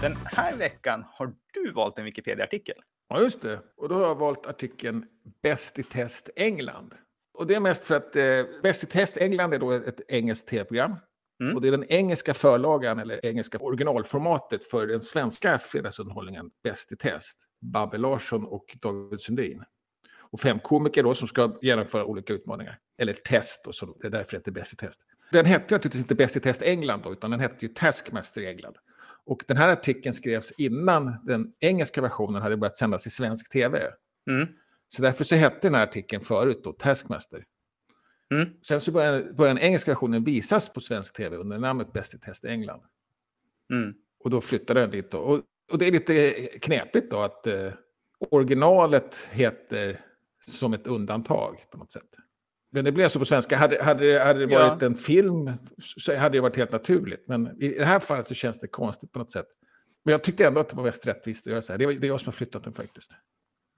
Den 0.00 0.16
här 0.24 0.56
veckan 0.56 1.04
har 1.08 1.34
du 1.52 1.72
valt 1.72 1.98
en 1.98 2.04
Wikipedia-artikel. 2.04 2.76
Ja, 3.12 3.20
just 3.20 3.42
det. 3.42 3.60
Och 3.76 3.88
då 3.88 3.94
har 3.94 4.02
jag 4.02 4.14
valt 4.14 4.46
artikeln 4.46 5.04
Bäst 5.42 5.78
i 5.78 5.82
test 5.82 6.30
England. 6.36 6.94
Och 7.34 7.46
det 7.46 7.54
är 7.54 7.60
mest 7.60 7.84
för 7.84 7.94
att 7.94 8.16
eh, 8.16 8.42
Bäst 8.62 8.84
i 8.84 8.86
test 8.86 9.16
England 9.16 9.54
är 9.54 9.58
då 9.58 9.72
ett 9.72 10.00
engelskt 10.08 10.48
tv-program. 10.48 10.96
Mm. 11.42 11.56
Och 11.56 11.62
det 11.62 11.68
är 11.68 11.72
den 11.72 11.84
engelska 11.84 12.34
förlagan, 12.34 12.98
eller 12.98 13.26
engelska 13.26 13.58
originalformatet 13.58 14.64
för 14.64 14.86
den 14.86 15.00
svenska 15.00 15.58
fredagsunderhållningen 15.58 16.50
Bäst 16.64 16.92
i 16.92 16.96
test. 16.96 17.38
Babbe 17.60 17.98
Larsson 17.98 18.46
och 18.46 18.76
David 18.80 19.20
Sundin. 19.20 19.64
Och 20.18 20.40
fem 20.40 20.58
komiker 20.58 21.02
då 21.02 21.14
som 21.14 21.28
ska 21.28 21.58
genomföra 21.62 22.04
olika 22.04 22.32
utmaningar. 22.32 22.78
Eller 22.98 23.12
test, 23.12 23.64
då, 23.64 23.72
så 23.72 23.86
det 24.00 24.06
är 24.06 24.10
därför 24.10 24.30
det 24.30 24.36
heter 24.36 24.52
Bäst 24.52 24.72
i 24.72 24.76
test. 24.76 25.00
Den 25.32 25.44
hette 25.44 25.74
naturligtvis 25.74 26.02
inte 26.02 26.14
Bäst 26.14 26.36
i 26.36 26.40
test 26.40 26.62
England 26.62 27.02
då, 27.02 27.12
utan 27.12 27.30
den 27.30 27.40
hette 27.40 27.66
ju 27.66 27.72
Taskmaster 27.74 28.42
England. 28.42 28.78
Och 29.26 29.44
den 29.48 29.56
här 29.56 29.72
artikeln 29.72 30.14
skrevs 30.14 30.52
innan 30.52 31.16
den 31.24 31.52
engelska 31.60 32.02
versionen 32.02 32.42
hade 32.42 32.56
börjat 32.56 32.76
sändas 32.76 33.06
i 33.06 33.10
svensk 33.10 33.52
tv. 33.52 33.90
Mm. 34.30 34.48
Så 34.88 35.02
därför 35.02 35.24
så 35.24 35.34
hette 35.34 35.58
den 35.60 35.74
här 35.74 35.82
artikeln 35.82 36.22
förut 36.22 36.60
då 36.64 36.72
Taskmaster. 36.72 37.44
Mm. 38.34 38.48
Sen 38.62 38.80
så 38.80 38.92
började, 38.92 39.32
började 39.34 39.60
den 39.60 39.66
engelska 39.66 39.90
versionen 39.90 40.24
visas 40.24 40.68
på 40.72 40.80
svensk 40.80 41.16
tv 41.16 41.36
under 41.36 41.58
namnet 41.58 41.92
Bäst 41.92 42.14
i 42.14 42.18
test 42.18 42.44
England. 42.44 42.82
Mm. 43.72 43.94
Och 44.24 44.30
då 44.30 44.40
flyttade 44.40 44.80
den 44.80 44.90
dit. 44.90 45.10
Då. 45.10 45.18
Och, 45.18 45.40
och 45.72 45.78
det 45.78 45.86
är 45.86 45.92
lite 45.92 46.32
knepigt 46.60 47.10
då 47.10 47.18
att 47.20 47.46
eh, 47.46 47.72
originalet 48.18 49.28
heter 49.30 50.00
som 50.46 50.72
ett 50.72 50.86
undantag 50.86 51.56
på 51.70 51.78
något 51.78 51.92
sätt. 51.92 52.14
Men 52.74 52.84
det 52.84 52.92
blev 52.92 53.08
så 53.08 53.18
på 53.18 53.24
svenska. 53.24 53.56
Hade, 53.56 53.82
hade, 53.82 54.18
hade 54.18 54.40
det 54.40 54.46
varit 54.46 54.82
ja. 54.82 54.86
en 54.86 54.94
film 54.94 55.50
så 55.78 56.16
hade 56.16 56.36
det 56.36 56.40
varit 56.40 56.56
helt 56.56 56.72
naturligt. 56.72 57.28
Men 57.28 57.62
i 57.62 57.68
det 57.68 57.84
här 57.84 57.98
fallet 57.98 58.28
så 58.28 58.34
känns 58.34 58.60
det 58.60 58.68
konstigt 58.68 59.12
på 59.12 59.18
något 59.18 59.30
sätt. 59.30 59.46
Men 60.04 60.12
jag 60.12 60.22
tyckte 60.22 60.46
ändå 60.46 60.60
att 60.60 60.68
det 60.68 60.76
var 60.76 60.84
mest 60.84 61.06
rättvist 61.06 61.46
att 61.46 61.50
göra 61.50 61.62
så 61.62 61.72
här. 61.72 61.78
Det, 61.78 61.84
är, 61.84 62.04
jag 62.04 62.20
som 62.20 62.26
har 62.26 62.32
flyttat 62.32 62.64
den 62.64 62.72
faktiskt. 62.72 63.12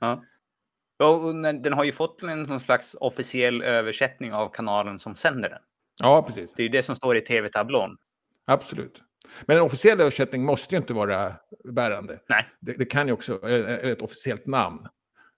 Ja. 0.01 0.25
Och 0.99 1.35
den 1.35 1.73
har 1.73 1.85
ju 1.85 1.93
fått 1.93 2.23
en 2.23 2.61
slags 2.61 2.97
officiell 3.01 3.63
översättning 3.63 4.33
av 4.33 4.49
kanalen 4.49 4.99
som 4.99 5.17
sänder 5.17 5.49
den. 5.49 5.63
Ja, 6.03 6.23
precis. 6.23 6.55
Det 6.55 6.63
är 6.63 6.65
ju 6.65 6.71
det 6.71 6.83
som 6.83 6.97
står 6.97 7.17
i 7.17 7.21
tv-tablån. 7.21 7.97
Absolut. 8.45 9.03
Men 9.47 9.57
en 9.57 9.63
officiell 9.63 10.01
översättning 10.01 10.45
måste 10.45 10.75
ju 10.75 10.79
inte 10.79 10.95
vara 10.95 11.33
bärande. 11.65 12.21
Nej. 12.29 12.47
Det, 12.61 12.73
det 12.73 12.85
kan 12.85 13.07
ju 13.07 13.13
också 13.13 13.39
vara 13.39 13.79
ett 13.79 14.03
officiellt 14.03 14.47
namn. 14.47 14.87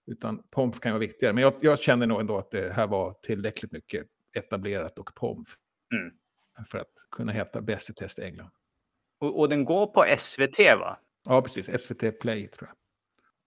Utan 0.07 0.43
POMF 0.51 0.79
kan 0.79 0.91
vara 0.91 0.99
viktigare. 0.99 1.33
Men 1.33 1.41
jag, 1.43 1.53
jag 1.59 1.79
känner 1.79 2.07
nog 2.07 2.19
ändå 2.19 2.37
att 2.37 2.51
det 2.51 2.73
här 2.73 2.87
var 2.87 3.13
tillräckligt 3.13 3.71
mycket 3.71 4.07
etablerat 4.37 4.99
och 4.99 5.15
POMF. 5.15 5.47
Mm. 5.93 6.11
För 6.67 6.77
att 6.77 6.91
kunna 7.11 7.31
heta 7.31 7.61
Bäst 7.61 7.89
i 7.89 7.93
test 7.93 8.19
England. 8.19 8.51
Och, 9.19 9.39
och, 9.39 9.49
den 9.49 9.65
går 9.65 9.87
på 9.87 10.05
SVT 10.17 10.59
va? 10.59 10.99
Ja, 11.23 11.41
precis. 11.41 11.81
SVT 11.81 12.19
Play 12.19 12.47
tror 12.47 12.69
jag. 12.69 12.77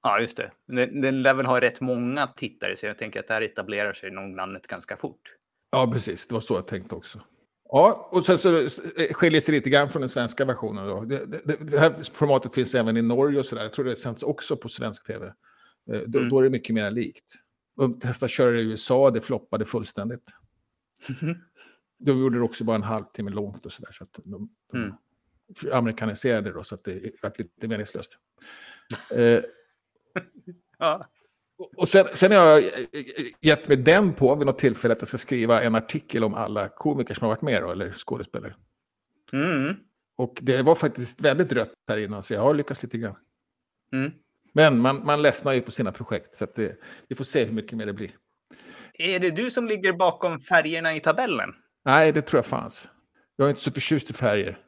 Ja, 0.03 0.21
just 0.21 0.37
det. 0.37 0.53
Den, 0.67 1.01
den 1.01 1.23
lär 1.23 1.35
väl 1.35 1.47
ha 1.47 1.61
rätt 1.61 1.81
många 1.81 2.27
tittare, 2.27 2.77
så 2.77 2.87
jag 2.87 2.99
tänker 2.99 3.21
att 3.21 3.29
det 3.29 3.35
här 3.35 3.43
etablerar 3.43 3.93
sig 3.93 4.11
nog 4.11 4.31
namnet 4.31 4.67
ganska 4.67 4.97
fort. 4.97 5.37
Ja, 5.71 5.91
precis. 5.93 6.29
Det 6.29 6.35
var 6.35 6.41
så 6.41 6.55
jag 6.55 6.67
tänkte 6.67 6.95
också. 6.95 7.21
Ja, 7.73 8.09
och 8.13 8.25
sen 8.25 8.39
så 8.39 8.69
skiljer 9.13 9.41
sig 9.41 9.55
lite 9.55 9.71
grann 9.71 9.89
från 9.89 10.03
den 10.03 10.09
svenska 10.09 10.45
versionen. 10.45 10.87
Då. 10.87 11.01
Det, 11.05 11.27
det, 11.27 11.57
det 11.71 11.79
här 11.79 11.95
formatet 12.13 12.55
finns 12.55 12.75
även 12.75 12.97
i 12.97 13.03
Norge 13.03 13.39
och 13.39 13.47
sådär. 13.47 13.63
Jag 13.63 13.73
tror 13.73 13.85
det 13.85 13.97
sänds 13.97 14.23
också 14.23 14.57
på 14.57 14.69
svensk 14.69 15.07
tv. 15.07 15.33
Eh, 15.93 16.01
då, 16.07 16.19
mm. 16.19 16.31
då, 16.31 16.39
är 16.39 16.43
det 16.43 16.51
mycket 16.51 16.75
mer 16.75 16.91
likt. 16.91 17.35
De 17.77 18.01
testade 18.01 18.27
att 18.27 18.31
köra 18.31 18.61
i 18.61 18.63
USA, 18.63 19.11
det 19.11 19.21
floppade 19.21 19.65
fullständigt. 19.65 20.31
De 21.99 22.21
gjorde 22.21 22.39
det 22.39 22.45
också 22.45 22.65
bara 22.65 22.77
en 22.77 22.83
halvtimme 22.83 23.31
långt 23.31 23.67
och 23.67 23.73
sådär. 23.73 23.93
Så 23.93 24.05
att 24.05 24.13
de, 24.25 24.51
de 24.73 24.79
mm. 24.79 24.95
amerikaniserade 25.73 26.53
då, 26.53 26.65
så 26.65 26.75
att 26.75 26.85
det 26.85 27.23
var 27.23 27.33
lite 27.39 27.69
meningslöst. 27.69 28.19
eh, 29.11 29.41
ja. 30.79 31.07
Och 31.77 31.89
sen, 31.89 32.07
sen 32.15 32.33
har 32.33 32.39
jag 32.39 32.65
gett 33.41 33.69
mig 33.69 33.77
den 33.77 34.13
på 34.13 34.35
vid 34.35 34.47
något 34.47 34.59
tillfälle 34.59 34.93
att 34.93 35.01
jag 35.01 35.09
ska 35.09 35.19
skriva 35.19 35.63
en 35.63 35.75
artikel 35.75 36.25
om 36.25 36.35
alla 36.35 36.69
komiker 36.69 37.15
som 37.15 37.25
har 37.25 37.29
varit 37.29 37.43
med, 37.43 37.63
då, 37.63 37.71
eller 37.71 37.93
skådespelare. 37.93 38.55
Mm. 39.33 39.77
Och 40.17 40.39
det 40.43 40.63
var 40.63 40.75
faktiskt 40.75 41.21
väldigt 41.21 41.53
rött 41.53 41.73
här 41.89 41.99
innan, 41.99 42.23
så 42.23 42.35
jag 42.35 42.41
har 42.41 42.55
lyckats 42.55 42.83
lite 42.83 42.99
grann. 42.99 43.17
Mm. 43.93 44.13
Men 44.53 44.79
man, 44.79 45.05
man 45.05 45.23
ledsnar 45.23 45.53
ju 45.53 45.61
på 45.61 45.71
sina 45.71 45.93
projekt, 45.93 46.37
så 46.37 46.47
det, 46.55 46.77
vi 47.09 47.17
får 47.17 47.25
se 47.25 47.45
hur 47.45 47.53
mycket 47.53 47.79
mer 47.79 47.87
det 47.87 47.93
blir. 47.93 48.11
Är 48.95 49.21
det 49.21 49.31
du 49.31 49.51
som 49.51 49.67
ligger 49.67 49.93
bakom 49.93 50.39
färgerna 50.39 50.95
i 50.95 51.01
tabellen? 51.01 51.55
Nej, 51.85 52.13
det 52.13 52.23
tror 52.23 52.39
jag 52.39 52.47
fanns. 52.47 52.89
Jag 53.37 53.47
är 53.47 53.51
inte 53.51 53.61
så 53.63 53.71
förtjust 53.71 54.11
i 54.11 54.13
färger. 54.13 54.59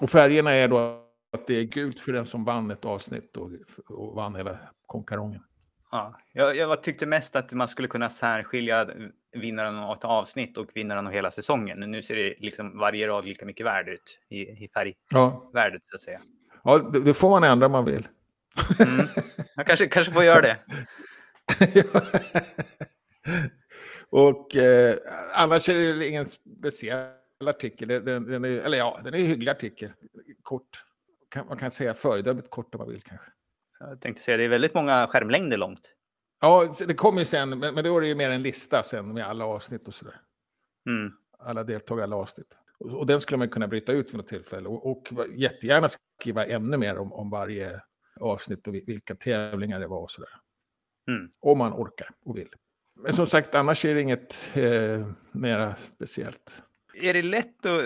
Och 0.00 0.10
färgerna 0.10 0.52
är 0.52 0.68
då 0.68 1.02
att 1.32 1.46
det 1.46 1.54
är 1.54 1.64
gult 1.64 2.00
för 2.00 2.12
den 2.12 2.26
som 2.26 2.44
vann 2.44 2.70
ett 2.70 2.84
avsnitt 2.84 3.36
och, 3.36 3.50
och 3.88 4.14
vann 4.14 4.34
hela 4.34 4.58
konkarongen. 4.86 5.42
Ja, 5.90 6.20
jag, 6.32 6.56
jag, 6.56 6.82
tyckte 6.82 7.06
mest 7.06 7.36
att 7.36 7.52
man 7.52 7.68
skulle 7.68 7.88
kunna 7.88 8.10
särskilja 8.10 8.88
vinnaren 9.32 9.78
av 9.78 9.96
ett 9.96 10.04
avsnitt 10.04 10.56
och 10.56 10.66
vinnaren 10.74 11.06
av 11.06 11.12
hela 11.12 11.30
säsongen. 11.30 11.90
Nu 11.90 12.02
ser 12.02 12.16
det 12.16 12.34
liksom 12.38 12.78
varje 12.78 13.08
rad 13.08 13.24
lika 13.24 13.46
mycket 13.46 13.66
värde 13.66 13.90
ut 13.90 14.20
i, 14.28 14.64
i 14.64 14.68
färgvärdet, 14.74 15.82
ja. 15.82 15.88
så 15.90 15.94
att 15.94 16.00
säga. 16.00 16.20
Ja, 16.64 16.78
det, 16.78 17.00
det 17.00 17.14
får 17.14 17.30
man 17.30 17.44
ändra 17.44 17.66
om 17.66 17.72
man 17.72 17.84
vill. 17.84 18.08
Mm. 18.80 19.06
Jag 19.56 19.66
kanske, 19.66 19.86
kanske 19.86 20.12
får 20.12 20.24
göra 20.24 20.40
det. 20.40 20.58
och 24.10 24.56
eh, 24.56 24.96
annars 25.34 25.68
är 25.68 25.74
det 25.74 26.08
ingen 26.08 26.26
speciell 26.26 27.08
artikel. 27.46 27.88
Den, 27.88 28.04
den 28.04 28.44
är, 28.44 28.48
eller 28.48 28.78
ja, 28.78 29.00
den 29.04 29.14
är 29.14 29.18
en 29.18 29.26
hygglig 29.26 29.50
artikel. 29.50 29.90
Kort. 30.42 30.84
man 31.48 31.58
kan 31.58 31.70
säga 31.70 31.94
föredömligt 31.94 32.50
kort 32.50 32.74
om 32.74 32.78
man 32.78 32.88
vill 32.88 33.02
kanske. 33.02 33.26
Jag 33.80 34.00
tänkte 34.00 34.22
säga, 34.22 34.36
det 34.36 34.44
är 34.44 34.48
väldigt 34.48 34.74
många 34.74 35.06
skärmlängder 35.06 35.56
långt. 35.56 35.92
Ja, 36.40 36.74
det 36.86 36.94
kommer 36.94 37.20
ju 37.20 37.24
sen, 37.24 37.58
men, 37.58 37.74
men 37.74 37.84
då 37.84 37.96
är 37.96 38.00
det 38.00 38.06
ju 38.06 38.14
mer 38.14 38.30
en 38.30 38.42
lista 38.42 38.82
sen 38.82 39.14
med 39.14 39.26
alla 39.26 39.44
avsnitt 39.44 39.88
och 39.88 39.94
sådär. 39.94 40.20
Mm. 40.86 41.12
Alla 41.38 41.64
deltagare, 41.64 42.04
alla 42.04 42.16
avsnitt. 42.16 42.56
Och, 42.78 42.90
och, 42.90 43.06
den 43.06 43.20
skulle 43.20 43.38
man 43.38 43.48
kunna 43.48 43.68
bryta 43.68 43.92
ut 43.92 44.08
vid 44.08 44.16
något 44.16 44.26
tillfälle 44.26 44.68
och, 44.68 44.90
och 44.90 45.08
jättegärna 45.34 45.88
skriva 46.20 46.46
ännu 46.46 46.76
mer 46.76 46.98
om, 46.98 47.12
om 47.12 47.30
varje 47.30 47.80
avsnitt 48.22 48.68
och 48.68 48.74
vilka 48.74 49.14
tävlingar 49.14 49.80
det 49.80 49.86
var 49.86 50.00
och 50.00 50.10
sådär. 50.10 50.30
Mm. 51.08 51.30
Om 51.40 51.58
man 51.58 51.72
orkar 51.72 52.10
och 52.24 52.38
vill. 52.38 52.48
Men 52.94 53.12
som 53.12 53.26
sagt, 53.26 53.54
annars 53.54 53.84
är 53.84 53.94
det 53.94 54.00
inget 54.00 54.50
eh, 54.54 55.06
mera 55.32 55.74
speciellt. 55.74 56.62
Är 56.94 57.14
det 57.14 57.22
lätt 57.22 57.66
att 57.66 57.84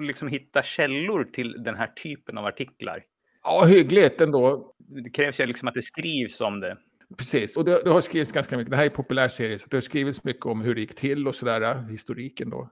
liksom 0.00 0.28
hitta 0.28 0.62
källor 0.62 1.24
till 1.24 1.62
den 1.62 1.74
här 1.74 1.86
typen 1.86 2.38
av 2.38 2.46
artiklar? 2.46 3.04
Ja, 3.42 3.64
hyggligt 3.64 4.20
ändå. 4.20 4.74
Det 4.78 5.10
krävs 5.10 5.40
ju 5.40 5.46
liksom 5.46 5.68
att 5.68 5.74
det 5.74 5.82
skrivs 5.82 6.40
om 6.40 6.60
det. 6.60 6.78
Precis, 7.16 7.56
och 7.56 7.64
det, 7.64 7.82
det 7.84 7.90
har 7.90 8.00
skrivits 8.00 8.32
ganska 8.32 8.56
mycket. 8.56 8.70
Det 8.70 8.76
här 8.76 8.84
är 8.84 8.90
en 8.90 8.96
populär 8.96 9.28
serie, 9.28 9.58
så 9.58 9.66
det 9.70 9.76
har 9.76 9.80
skrivits 9.82 10.24
mycket 10.24 10.46
om 10.46 10.60
hur 10.60 10.74
det 10.74 10.80
gick 10.80 10.94
till 10.94 11.28
och 11.28 11.34
sådär, 11.34 11.88
historiken 11.90 12.50
då. 12.50 12.70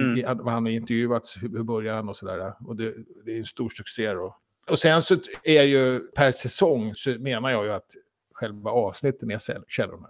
Mm. 0.00 0.38
Han 0.38 0.64
har 0.64 0.70
intervjuats, 0.70 1.42
hur, 1.42 1.48
hur 1.48 1.62
började 1.62 1.96
han 1.96 2.08
och 2.08 2.16
sådär. 2.16 2.54
Och 2.66 2.76
det, 2.76 2.94
det 3.24 3.32
är 3.32 3.38
en 3.38 3.44
stor 3.44 3.68
succé 3.68 4.12
då. 4.12 4.40
Och 4.70 4.78
sen 4.78 5.02
så 5.02 5.16
är 5.44 5.62
ju 5.62 6.00
per 6.00 6.32
säsong 6.32 6.94
så 6.94 7.10
menar 7.10 7.50
jag 7.50 7.64
ju 7.64 7.72
att 7.72 7.90
själva 8.32 8.70
avsnitten 8.70 9.30
är 9.30 9.40
källorna. 9.68 10.08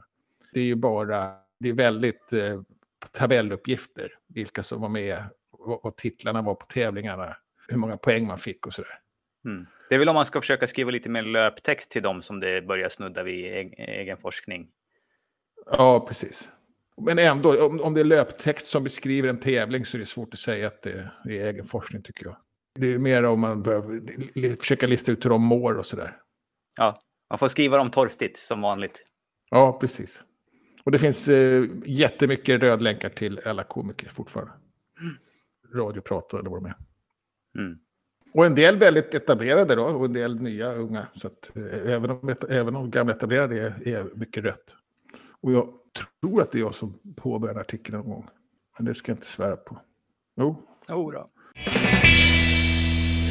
Det 0.53 0.61
är 0.61 0.65
ju 0.65 0.75
bara, 0.75 1.33
det 1.61 1.69
är 1.69 1.73
väldigt 1.73 2.33
eh, 2.33 2.61
tabelluppgifter. 3.13 4.13
Vilka 4.29 4.63
som 4.63 4.81
var 4.81 4.89
med, 4.89 5.25
vad 5.59 5.97
titlarna 5.97 6.43
var 6.43 6.55
på 6.55 6.67
tävlingarna, 6.67 7.37
hur 7.69 7.77
många 7.77 7.97
poäng 7.97 8.27
man 8.27 8.39
fick 8.39 8.67
och 8.67 8.75
sådär. 8.75 8.99
Mm. 9.45 9.67
Det 9.89 9.95
är 9.95 9.99
väl 9.99 10.09
om 10.09 10.15
man 10.15 10.27
ska 10.27 10.41
försöka 10.41 10.67
skriva 10.67 10.91
lite 10.91 11.09
mer 11.09 11.23
löptext 11.23 11.91
till 11.91 12.03
dem 12.03 12.23
som 12.23 12.41
det 12.41 12.63
börjar 12.63 12.89
snudda 12.89 13.23
vid 13.23 13.45
egen 13.79 14.17
forskning. 14.17 14.69
Ja, 15.67 16.07
precis. 16.09 16.49
Men 16.97 17.19
ändå, 17.19 17.67
om, 17.67 17.81
om 17.81 17.95
det 17.95 18.01
är 18.01 18.05
löptext 18.05 18.67
som 18.67 18.85
beskriver 18.85 19.29
en 19.29 19.41
tävling 19.41 19.85
så 19.85 19.97
är 19.97 19.99
det 19.99 20.07
svårt 20.07 20.35
att 20.35 20.41
säga 20.41 20.67
att 20.67 20.83
det 20.83 21.11
är 21.25 21.31
egen 21.31 21.65
forskning 21.65 22.03
tycker 22.03 22.27
jag. 22.27 22.37
Det 22.75 22.95
är 22.95 22.99
mer 22.99 23.23
om 23.23 23.41
man 23.41 23.63
börjar 23.63 24.57
försöka 24.57 24.87
lista 24.87 25.13
ut 25.13 25.25
hur 25.25 25.31
de 25.31 25.43
mår 25.43 25.79
och 25.79 25.87
sådär. 25.87 26.17
Ja, 26.77 27.03
man 27.31 27.39
får 27.39 27.49
skriva 27.49 27.77
dem 27.77 27.91
torftigt 27.91 28.39
som 28.39 28.61
vanligt. 28.61 29.05
Ja, 29.51 29.79
precis. 29.81 30.23
Och 30.85 30.93
det 30.93 30.99
finns 30.99 31.29
eh, 31.29 31.65
jättemycket 31.85 32.61
rödlänkar 32.61 33.09
till 33.09 33.41
alla 33.45 33.65
komiker 33.65 34.09
fortfarande. 34.09 34.53
Mm. 35.01 35.15
Radiopratare 35.75 36.41
eller 36.41 36.51
vad 36.51 36.63
de 36.63 36.69
är. 36.69 36.77
Mm. 37.59 37.79
Och 38.35 38.47
en 38.47 38.55
del 38.55 38.79
väldigt 38.79 39.15
etablerade 39.15 39.75
då, 39.75 39.85
och 39.85 40.05
en 40.05 40.13
del 40.13 40.41
nya 40.41 40.73
unga. 40.73 41.07
Så 41.15 41.27
att, 41.27 41.57
eh, 41.57 41.91
även, 41.93 42.11
om, 42.11 42.35
även 42.49 42.77
om 42.77 42.91
gamla 42.91 43.13
etablerade 43.13 43.61
är, 43.61 43.89
är 43.89 44.05
mycket 44.15 44.45
rött. 44.45 44.77
Och 45.41 45.53
jag 45.53 45.69
tror 46.21 46.41
att 46.41 46.53
det 46.53 46.59
är 46.59 46.61
jag 46.61 46.75
som 46.75 47.15
påbörjade 47.17 47.61
artikeln 47.61 47.99
någon 47.99 48.11
gång. 48.11 48.29
Men 48.79 48.87
det 48.87 48.95
ska 48.95 49.13
jag 49.13 49.17
inte 49.17 49.27
svära 49.27 49.57
på. 49.57 49.81
Jo. 50.37 50.63
Jo 50.89 51.11
då. 51.11 51.31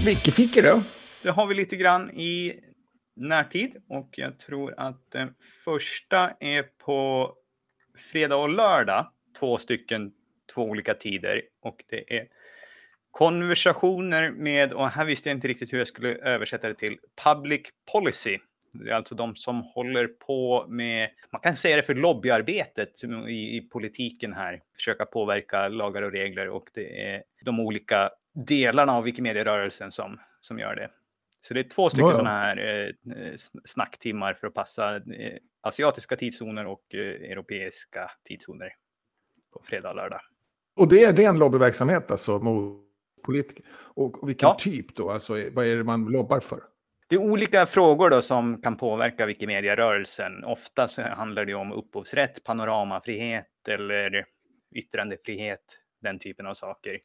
Mycket 0.06 0.34
fickor 0.34 0.62
då? 0.62 0.84
Det 1.22 1.30
har 1.30 1.48
vi 1.48 1.56
lite 1.56 1.76
grann 1.76 2.12
i 2.12 2.60
närtid 3.16 3.76
och 3.89 4.10
jag 4.12 4.39
tror 4.39 4.74
att 4.78 5.12
den 5.12 5.34
första 5.66 6.32
är 6.39 6.63
på 6.63 7.34
fredag 8.12 8.36
och 8.36 8.50
lördag. 8.50 9.12
Två 9.39 9.58
stycken, 9.58 10.12
två 10.54 10.62
olika 10.62 10.94
tider 10.94 11.42
och 11.62 11.84
det 11.89 12.18
är 12.18 12.28
konversationer 13.12 14.32
med, 14.32 14.74
och 14.74 14.89
här 14.89 15.06
visste 15.06 15.30
jag 15.30 15.38
inte 15.38 15.48
riktigt 15.48 15.74
hur 15.74 15.78
jag 15.78 15.88
skulle 15.88 16.16
översätta 16.16 16.68
det 16.68 16.76
till, 16.76 16.98
public 17.24 17.62
policy. 17.92 18.38
Det 18.72 18.92
är 18.92 18.96
alltså 18.96 19.16
de 19.16 19.36
som 19.36 19.62
håller 19.62 20.08
på 20.08 20.66
med, 20.68 21.10
man 21.32 21.42
kan 21.42 21.58
säga 21.58 21.76
det 21.76 21.84
för 21.84 21.96
lobbyarbetet 21.96 23.04
i, 23.28 23.58
i 23.58 23.62
politiken 23.62 24.34
här, 24.34 24.62
försöka 24.76 25.06
påverka 25.06 25.68
lagar 25.68 26.02
och 26.02 26.12
regler 26.12 26.50
och 26.50 26.70
det 26.74 27.02
är 27.02 27.24
de 27.46 27.60
olika 27.60 28.12
delarna 28.34 28.93
av 28.93 29.04
Wikimedia-rörelsen 29.04 29.91
som, 29.91 30.19
som 30.41 30.60
gör 30.60 30.76
det. 30.76 30.89
Så 31.41 31.54
det 31.54 31.60
är 31.60 31.69
två 31.69 31.89
stycken 31.89 32.12
sådana 32.12 32.39
här 32.39 32.58
eh, 33.06 33.36
snacktimmar 33.65 34.34
för 34.34 34.48
att 34.48 34.54
passa 34.54 34.96
eh, 34.96 35.38
asiatiska 35.62 36.15
tidszoner 36.15 36.65
och 36.65 36.84
eh, 36.93 37.32
europeiska 37.32 38.12
tidszoner 38.24 38.74
på 39.54 39.62
fredag 39.63 39.89
och 39.89 39.96
lördag. 39.96 40.22
Och 40.76 40.89
det 40.89 41.04
är 41.04 41.13
ren 41.13 41.39
lobbyverksamhet 41.39 42.12
alltså 42.12 42.39
mot 42.39 42.84
politiker? 43.24 43.65
Och, 43.72 44.24
och 44.24 44.30
vilken 44.30 44.48
ja. 44.48 44.56
typ 44.60 44.96
då? 44.96 45.10
Alltså 45.10 45.34
vad 45.34 45.65
är 45.65 45.76
det 45.76 45.84
man 45.84 46.06
lobbar 46.06 46.39
för? 46.39 46.60
Det 47.08 47.15
är 47.15 47.19
olika 47.19 47.65
frågor 47.65 48.10
då 48.10 48.22
som 48.22 48.62
kan 48.62 48.78
påverka 48.78 49.26
Wikimedia-rörelsen. 49.26 50.43
Ofta 50.43 50.88
så 50.88 51.02
handlar 51.02 51.46
det 51.46 51.54
om 51.54 51.72
upphovsrätt, 51.72 52.43
panoramafrihet 52.43 53.67
eller 53.67 54.26
yttrandefrihet, 54.76 55.80
den 56.02 56.19
typen 56.19 56.46
av 56.46 56.54
saker. 56.54 57.00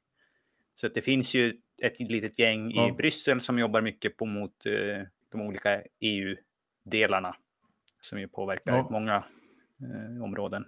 Så 0.81 0.89
det 0.89 1.03
finns 1.03 1.35
ju 1.35 1.57
ett 1.83 2.01
litet 2.01 2.39
gäng 2.39 2.71
ja. 2.71 2.89
i 2.89 2.93
Bryssel 2.93 3.41
som 3.41 3.59
jobbar 3.59 3.81
mycket 3.81 4.17
på 4.17 4.27
mot 4.27 4.67
eh, 4.67 5.07
de 5.33 5.41
olika 5.41 5.83
EU-delarna 6.01 7.35
som 8.01 8.21
ju 8.21 8.29
påverkar 8.29 8.77
ja. 8.77 8.89
många 8.91 9.25
eh, 9.81 10.25
områden. 10.25 10.65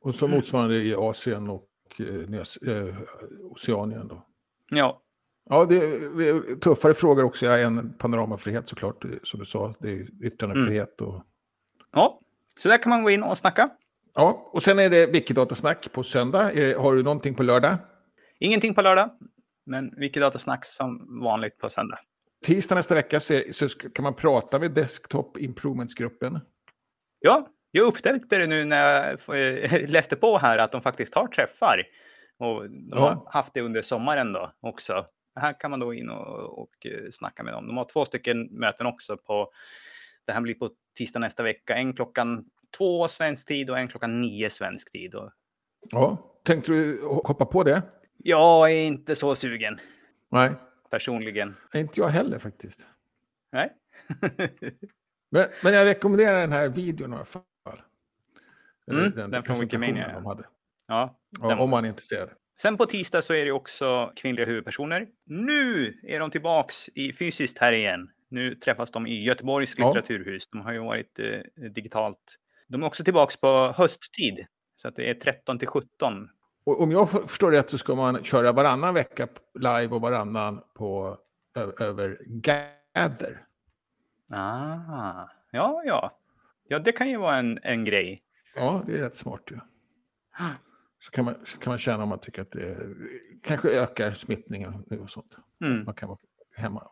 Och 0.00 0.14
så 0.14 0.28
motsvarande 0.28 0.76
i 0.76 0.94
Asien 0.94 1.50
och 1.50 1.68
eh, 1.98 2.76
eh, 2.76 2.94
Oceanien 3.40 4.08
då? 4.08 4.26
Ja. 4.70 5.02
Ja, 5.48 5.64
det 5.64 5.76
är, 5.76 6.18
det 6.18 6.28
är 6.28 6.60
tuffare 6.60 6.94
frågor 6.94 7.24
också 7.24 7.46
än 7.46 7.92
panoramafrihet 7.98 8.68
såklart, 8.68 9.04
som 9.22 9.40
du 9.40 9.46
sa. 9.46 9.74
Det 9.78 9.90
är 9.90 10.24
yttrandefrihet 10.24 11.00
mm. 11.00 11.12
och... 11.12 11.24
Ja, 11.92 12.20
så 12.58 12.68
där 12.68 12.82
kan 12.82 12.90
man 12.90 13.02
gå 13.02 13.10
in 13.10 13.22
och 13.22 13.38
snacka. 13.38 13.68
Ja, 14.14 14.50
och 14.52 14.62
sen 14.62 14.78
är 14.78 14.90
det 14.90 15.06
Wikidatasnack 15.06 15.92
på 15.92 16.02
söndag. 16.02 16.50
Det, 16.54 16.78
har 16.78 16.94
du 16.94 17.02
någonting 17.02 17.34
på 17.34 17.42
lördag? 17.42 17.76
Ingenting 18.38 18.74
på 18.74 18.82
lördag, 18.82 19.10
men 19.66 19.94
Wikidatasnack 19.96 20.64
som 20.64 21.20
vanligt 21.22 21.58
på 21.58 21.70
söndag. 21.70 21.98
Tisdag 22.44 22.74
nästa 22.74 22.94
vecka 22.94 23.20
så, 23.20 23.40
så 23.52 23.68
kan 23.68 24.02
man 24.02 24.14
prata 24.14 24.58
med 24.58 24.70
Desktop 24.70 25.38
Improvements-gruppen. 25.38 26.40
Ja, 27.18 27.48
jag 27.70 27.86
upptäckte 27.86 28.38
det 28.38 28.46
nu 28.46 28.64
när 28.64 29.16
jag 29.28 29.90
läste 29.90 30.16
på 30.16 30.38
här 30.38 30.58
att 30.58 30.72
de 30.72 30.82
faktiskt 30.82 31.14
har 31.14 31.26
träffar. 31.26 31.86
Och 32.38 32.70
de 32.70 32.88
ja. 32.90 32.98
har 32.98 33.32
haft 33.32 33.54
det 33.54 33.60
under 33.60 33.82
sommaren 33.82 34.32
då 34.32 34.52
också. 34.60 35.06
Här 35.40 35.60
kan 35.60 35.70
man 35.70 35.80
då 35.80 35.94
in 35.94 36.10
och, 36.10 36.58
och 36.58 36.86
eh, 36.86 37.10
snacka 37.10 37.42
med 37.42 37.54
dem. 37.54 37.66
De 37.66 37.76
har 37.76 37.84
två 37.84 38.04
stycken 38.04 38.48
möten 38.50 38.86
också 38.86 39.16
på, 39.16 39.50
det 40.26 40.32
här 40.32 40.40
blir 40.40 40.54
på 40.54 40.70
tisdag 40.98 41.18
nästa 41.18 41.42
vecka. 41.42 41.74
En 41.74 41.92
klockan 41.92 42.44
två 42.78 43.08
svensk 43.08 43.48
tid 43.48 43.70
och 43.70 43.78
en 43.78 43.88
klockan 43.88 44.20
nio 44.20 44.50
svensk 44.50 44.92
tid. 44.92 45.14
Och... 45.14 45.30
Ja, 45.90 46.16
tänkte 46.44 46.72
du 46.72 47.02
hoppa 47.24 47.44
på 47.44 47.62
det? 47.62 47.82
Jag 48.22 48.72
är 48.72 48.82
inte 48.82 49.16
så 49.16 49.34
sugen. 49.34 49.80
Nej. 50.28 50.50
Personligen. 50.90 51.56
Inte 51.74 52.00
jag 52.00 52.08
heller 52.08 52.38
faktiskt. 52.38 52.86
Nej. 53.52 53.72
men, 55.30 55.46
men 55.62 55.74
jag 55.74 55.84
rekommenderar 55.84 56.40
den 56.40 56.52
här 56.52 56.68
videon 56.68 57.12
i 57.12 57.16
alla 57.16 57.24
fall. 57.24 57.42
Mm, 58.90 59.10
den, 59.10 59.30
den 59.30 59.42
från 59.42 59.60
Wikimedia. 59.60 60.12
De 60.14 60.26
hade. 60.26 60.44
Ja, 60.86 61.18
ja 61.40 61.60
om 61.60 61.70
man 61.70 61.84
är 61.84 61.88
intresserad. 61.88 62.30
Sen 62.60 62.76
på 62.76 62.86
tisdag 62.86 63.22
så 63.22 63.34
är 63.34 63.44
det 63.44 63.52
också 63.52 64.12
kvinnliga 64.16 64.46
huvudpersoner. 64.46 65.08
Nu 65.24 65.98
är 66.02 66.20
de 66.20 66.30
tillbaks 66.30 66.88
i 66.88 67.12
fysiskt 67.12 67.58
här 67.58 67.72
igen. 67.72 68.10
Nu 68.28 68.54
träffas 68.54 68.90
de 68.90 69.06
i 69.06 69.22
Göteborgs 69.22 69.78
litteraturhus. 69.78 70.48
De 70.48 70.60
har 70.60 70.72
ju 70.72 70.78
varit 70.78 71.18
eh, 71.18 71.70
digitalt. 71.70 72.38
De 72.68 72.82
är 72.82 72.86
också 72.86 73.04
tillbaks 73.04 73.36
på 73.36 73.74
hösttid. 73.76 74.46
Så 74.76 74.88
att 74.88 74.96
det 74.96 75.10
är 75.10 75.14
13 75.14 75.58
till 75.58 75.68
17. 75.68 76.28
Och 76.64 76.80
om 76.80 76.92
jag 76.92 77.10
förstår 77.10 77.50
rätt 77.50 77.70
så 77.70 77.78
ska 77.78 77.94
man 77.94 78.24
köra 78.24 78.52
varannan 78.52 78.94
vecka 78.94 79.28
live 79.54 79.88
och 79.94 80.00
varannan 80.00 80.62
på 80.74 81.18
över 81.80 82.18
Gather. 82.26 83.46
Ah, 84.30 85.28
ja, 85.50 85.82
ja. 85.84 86.18
Ja, 86.68 86.78
det 86.78 86.92
kan 86.92 87.10
ju 87.10 87.16
vara 87.16 87.36
en, 87.36 87.58
en 87.62 87.84
grej. 87.84 88.22
Ja, 88.54 88.82
det 88.86 88.94
är 88.96 88.98
rätt 88.98 89.16
smart 89.16 89.42
ju. 89.50 89.58
Ja. 90.38 90.50
Så 91.04 91.10
kan 91.10 91.24
man, 91.24 91.34
så 91.44 91.58
kan 91.58 91.70
man 91.70 91.78
känna 91.78 92.02
om 92.02 92.08
man 92.08 92.18
tycker 92.18 92.42
att 92.42 92.50
det 92.50 92.76
kanske 93.42 93.68
ökar 93.68 94.12
smittningen 94.12 94.84
nu 94.86 95.00
och 95.00 95.10
sånt. 95.10 95.36
Mm. 95.64 95.84
Man 95.84 95.94
kan 95.94 96.08
vara 96.08 96.18
hemma. 96.56 96.88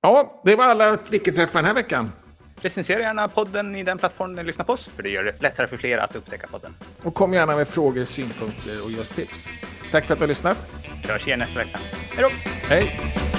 Ja, 0.00 0.42
det 0.44 0.56
var 0.56 0.64
alla 0.64 0.96
Wiki-träffar 0.96 1.58
den 1.58 1.64
här 1.64 1.74
veckan. 1.74 2.12
Recensera 2.62 3.00
gärna 3.00 3.28
podden 3.28 3.76
i 3.76 3.82
den 3.82 3.98
plattform 3.98 4.32
ni 4.32 4.44
lyssnar 4.44 4.64
på 4.64 4.72
oss, 4.72 4.88
för 4.96 5.02
det 5.02 5.08
gör 5.08 5.24
det 5.24 5.42
lättare 5.42 5.66
för 5.66 5.76
fler 5.76 5.98
att 5.98 6.16
upptäcka 6.16 6.46
podden. 6.46 6.74
Och 7.02 7.14
kom 7.14 7.34
gärna 7.34 7.56
med 7.56 7.68
frågor, 7.68 8.04
synpunkter 8.04 8.84
och 8.84 8.90
just 8.90 9.14
tips. 9.14 9.48
Tack 9.92 10.06
för 10.06 10.12
att 10.12 10.18
du 10.18 10.22
har 10.22 10.28
lyssnat. 10.28 10.68
Vi 11.02 11.12
hörs 11.12 11.26
igen 11.26 11.38
nästa 11.38 11.58
vecka. 11.58 11.78
Hej 12.14 12.22
då! 12.22 12.50
Hej! 12.68 13.29